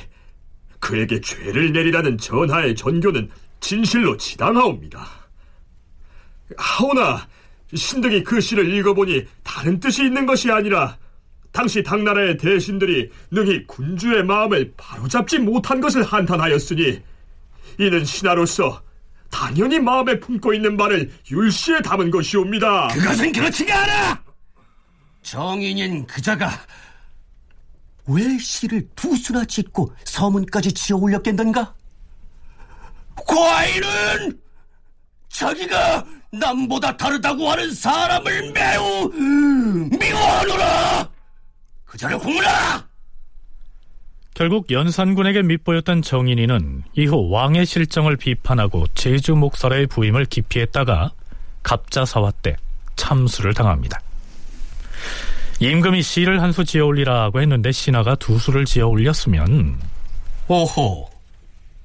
그에게 0.79 1.21
죄를 1.21 1.71
내리라는 1.71 2.17
전하의 2.17 2.75
전교는 2.75 3.29
진실로 3.59 4.17
지당하옵니다. 4.17 5.07
하오나 6.57 7.27
신등이 7.73 8.23
그 8.23 8.41
시를 8.41 8.73
읽어보니 8.73 9.25
다른 9.43 9.79
뜻이 9.79 10.05
있는 10.05 10.25
것이 10.25 10.51
아니라 10.51 10.97
당시 11.51 11.83
당나라의 11.83 12.37
대신들이 12.37 13.09
능히 13.31 13.65
군주의 13.67 14.23
마음을 14.23 14.73
바로잡지 14.77 15.39
못한 15.39 15.81
것을 15.81 16.03
한탄하였으니 16.03 16.99
이는 17.79 18.05
신하로서 18.05 18.81
당연히 19.29 19.79
마음에 19.79 20.19
품고 20.19 20.53
있는 20.53 20.77
바를 20.77 21.11
율시에 21.29 21.81
담은 21.81 22.11
것이옵니다. 22.11 22.87
그것은 22.89 23.31
그렇지가 23.31 23.83
않아! 23.83 24.23
정인인 25.21 26.07
그자가 26.07 26.49
왜 28.07 28.37
시를 28.39 28.87
두 28.95 29.15
수나 29.15 29.45
짓고 29.45 29.93
서문까지 30.03 30.73
지어 30.73 30.97
올렸겠는가? 30.97 31.75
과인은 33.15 34.39
자기가 35.29 36.05
남보다 36.31 36.97
다르다고 36.97 37.51
하는 37.51 37.73
사람을 37.73 38.51
매우 38.51 39.09
미워하노라! 39.09 41.09
그자를 41.85 42.17
공문하라! 42.17 42.88
결국 44.39 44.71
연산군에게 44.71 45.41
밑보였던 45.41 46.01
정인이는 46.01 46.83
이후 46.95 47.29
왕의 47.29 47.65
실정을 47.65 48.15
비판하고 48.15 48.87
제주 48.95 49.35
목설의 49.35 49.87
부임을 49.87 50.23
기피했다가 50.23 51.11
갑자사화 51.61 52.31
때 52.41 52.55
참수를 52.95 53.53
당합니다. 53.53 53.99
임금이 55.59 56.01
시를 56.01 56.41
한 56.41 56.53
수 56.53 56.63
지어 56.63 56.85
올리라고 56.85 57.41
했는데 57.41 57.73
신하가 57.73 58.15
두 58.15 58.39
수를 58.39 58.63
지어 58.63 58.87
올렸으면 58.87 59.77
오호 60.47 61.09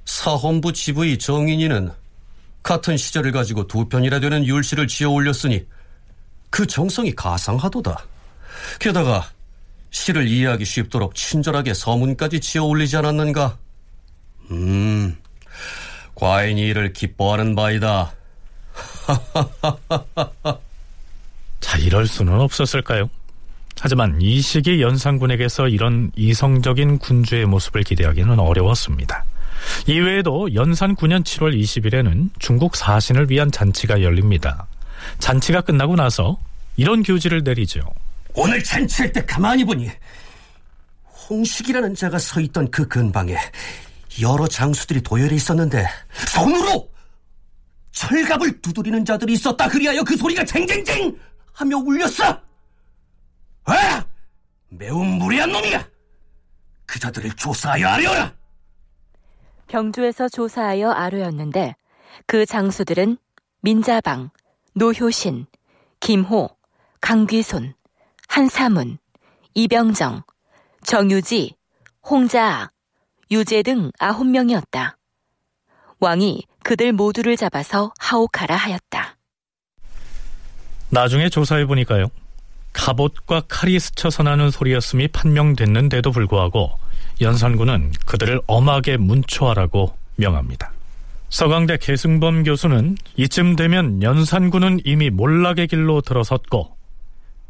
사헌부 0.04 0.74
지부의 0.74 1.18
정인이는 1.18 1.90
같은 2.62 2.96
시절을 2.96 3.32
가지고 3.32 3.66
두 3.66 3.88
편이라 3.88 4.20
되는 4.20 4.46
율시를 4.46 4.86
지어 4.86 5.10
올렸으니 5.10 5.66
그 6.50 6.64
정성이 6.68 7.16
가상하도다. 7.16 7.98
게다가 8.78 9.28
시를 9.94 10.26
이해하기 10.26 10.64
쉽도록 10.64 11.14
친절하게 11.14 11.72
서문까지 11.72 12.40
지어 12.40 12.64
올리지 12.64 12.96
않았는가? 12.96 13.56
음, 14.50 15.16
과인이 16.16 16.60
이를 16.60 16.92
기뻐하는 16.92 17.54
바이다. 17.54 18.12
자, 21.60 21.78
이럴 21.78 22.08
수는 22.08 22.40
없었을까요? 22.40 23.08
하지만 23.80 24.20
이 24.20 24.40
시기 24.40 24.82
연산군에게서 24.82 25.68
이런 25.68 26.10
이성적인 26.16 26.98
군주의 26.98 27.46
모습을 27.46 27.84
기대하기는 27.84 28.40
어려웠습니다. 28.40 29.24
이외에도 29.86 30.52
연산 30.54 30.96
9년 30.96 31.22
7월 31.22 31.56
20일에는 31.56 32.30
중국 32.40 32.74
사신을 32.74 33.30
위한 33.30 33.52
잔치가 33.52 34.02
열립니다. 34.02 34.66
잔치가 35.20 35.60
끝나고 35.60 35.94
나서 35.94 36.36
이런 36.76 37.04
교지를 37.04 37.44
내리죠. 37.44 37.80
오늘 38.34 38.62
잔치할 38.62 39.12
때 39.12 39.24
가만히 39.24 39.64
보니 39.64 39.90
홍식이라는 41.30 41.94
자가 41.94 42.18
서 42.18 42.40
있던 42.40 42.70
그 42.70 42.86
근방에 42.86 43.36
여러 44.20 44.46
장수들이 44.46 45.02
도열해 45.02 45.34
있었는데 45.34 45.86
손으로 46.28 46.90
철갑을 47.92 48.60
두드리는 48.60 49.04
자들이 49.04 49.34
있었다 49.34 49.68
그리하여 49.68 50.02
그 50.02 50.16
소리가 50.16 50.44
쟁쟁쟁 50.44 51.16
하며 51.52 51.76
울렸어 51.78 52.40
아! 53.66 54.04
매우 54.68 54.98
무례한 54.98 55.50
놈이야 55.52 55.88
그 56.86 56.98
자들을 56.98 57.32
조사하여 57.36 57.86
아뢰어라 57.86 58.34
병주에서 59.68 60.28
조사하여 60.28 60.90
아뢰었는데 60.90 61.76
그 62.26 62.44
장수들은 62.44 63.16
민자방, 63.62 64.30
노효신, 64.74 65.46
김호, 66.00 66.50
강귀손, 67.00 67.74
한사문, 68.28 68.98
이병정, 69.54 70.22
정유지, 70.84 71.54
홍자악, 72.08 72.72
유재 73.30 73.62
등 73.62 73.90
아홉 73.98 74.26
명이었다. 74.26 74.96
왕이 76.00 76.44
그들 76.62 76.92
모두를 76.92 77.36
잡아서 77.36 77.92
하옥하라 77.98 78.56
하였다. 78.56 79.16
나중에 80.90 81.28
조사해 81.28 81.66
보니까요. 81.66 82.08
갑옷과 82.72 83.42
칼이 83.48 83.78
스쳐서 83.78 84.24
나는 84.24 84.50
소리였음이 84.50 85.08
판명됐는데도 85.08 86.10
불구하고 86.10 86.72
연산군은 87.20 87.92
그들을 88.06 88.40
엄하게 88.46 88.96
문초하라고 88.96 89.96
명합니다. 90.16 90.72
서강대 91.30 91.78
계승범 91.78 92.44
교수는 92.44 92.96
이쯤 93.16 93.56
되면 93.56 94.02
연산군은 94.02 94.80
이미 94.84 95.10
몰락의 95.10 95.68
길로 95.68 96.00
들어섰고 96.00 96.73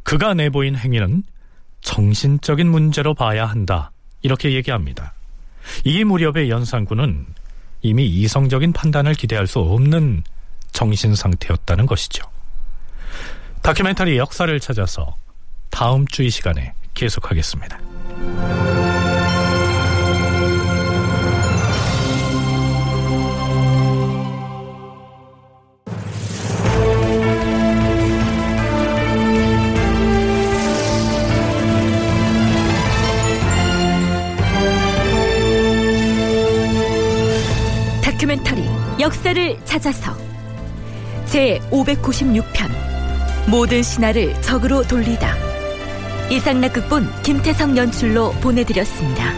그가 0.05 0.35
내보인 0.35 0.77
행위는 0.77 1.25
정신적인 1.81 2.71
문제로 2.71 3.15
봐야 3.15 3.47
한다. 3.47 3.91
이렇게 4.23 4.53
얘기합니다. 4.53 5.13
이 5.85 6.05
무렵의 6.05 6.49
연산군은 6.51 7.27
이미 7.83 8.07
이성적인 8.07 8.73
판단을 8.73 9.15
기대할 9.15 9.47
수 9.47 9.59
없는 9.59 10.23
정신 10.73 11.15
상태였다는 11.15 11.87
것이죠. 11.87 12.23
다큐멘터리 13.63 14.17
역사를 14.19 14.59
찾아서 14.61 15.15
다음 15.71 16.07
주 16.07 16.23
이 16.23 16.31
시간에 16.31 16.73
계속하겠습니다. 16.95 17.79
역사를 39.05 39.59
찾아서 39.67 40.17
제 41.27 41.61
596편 41.71 42.71
모든 43.51 43.83
신하를 43.83 44.41
적으로 44.41 44.83
돌리다 44.83 45.37
이상락 46.31 46.73
극본 46.73 47.23
김태성 47.23 47.77
연출로 47.77 48.31
보내드렸습니다. 48.41 49.31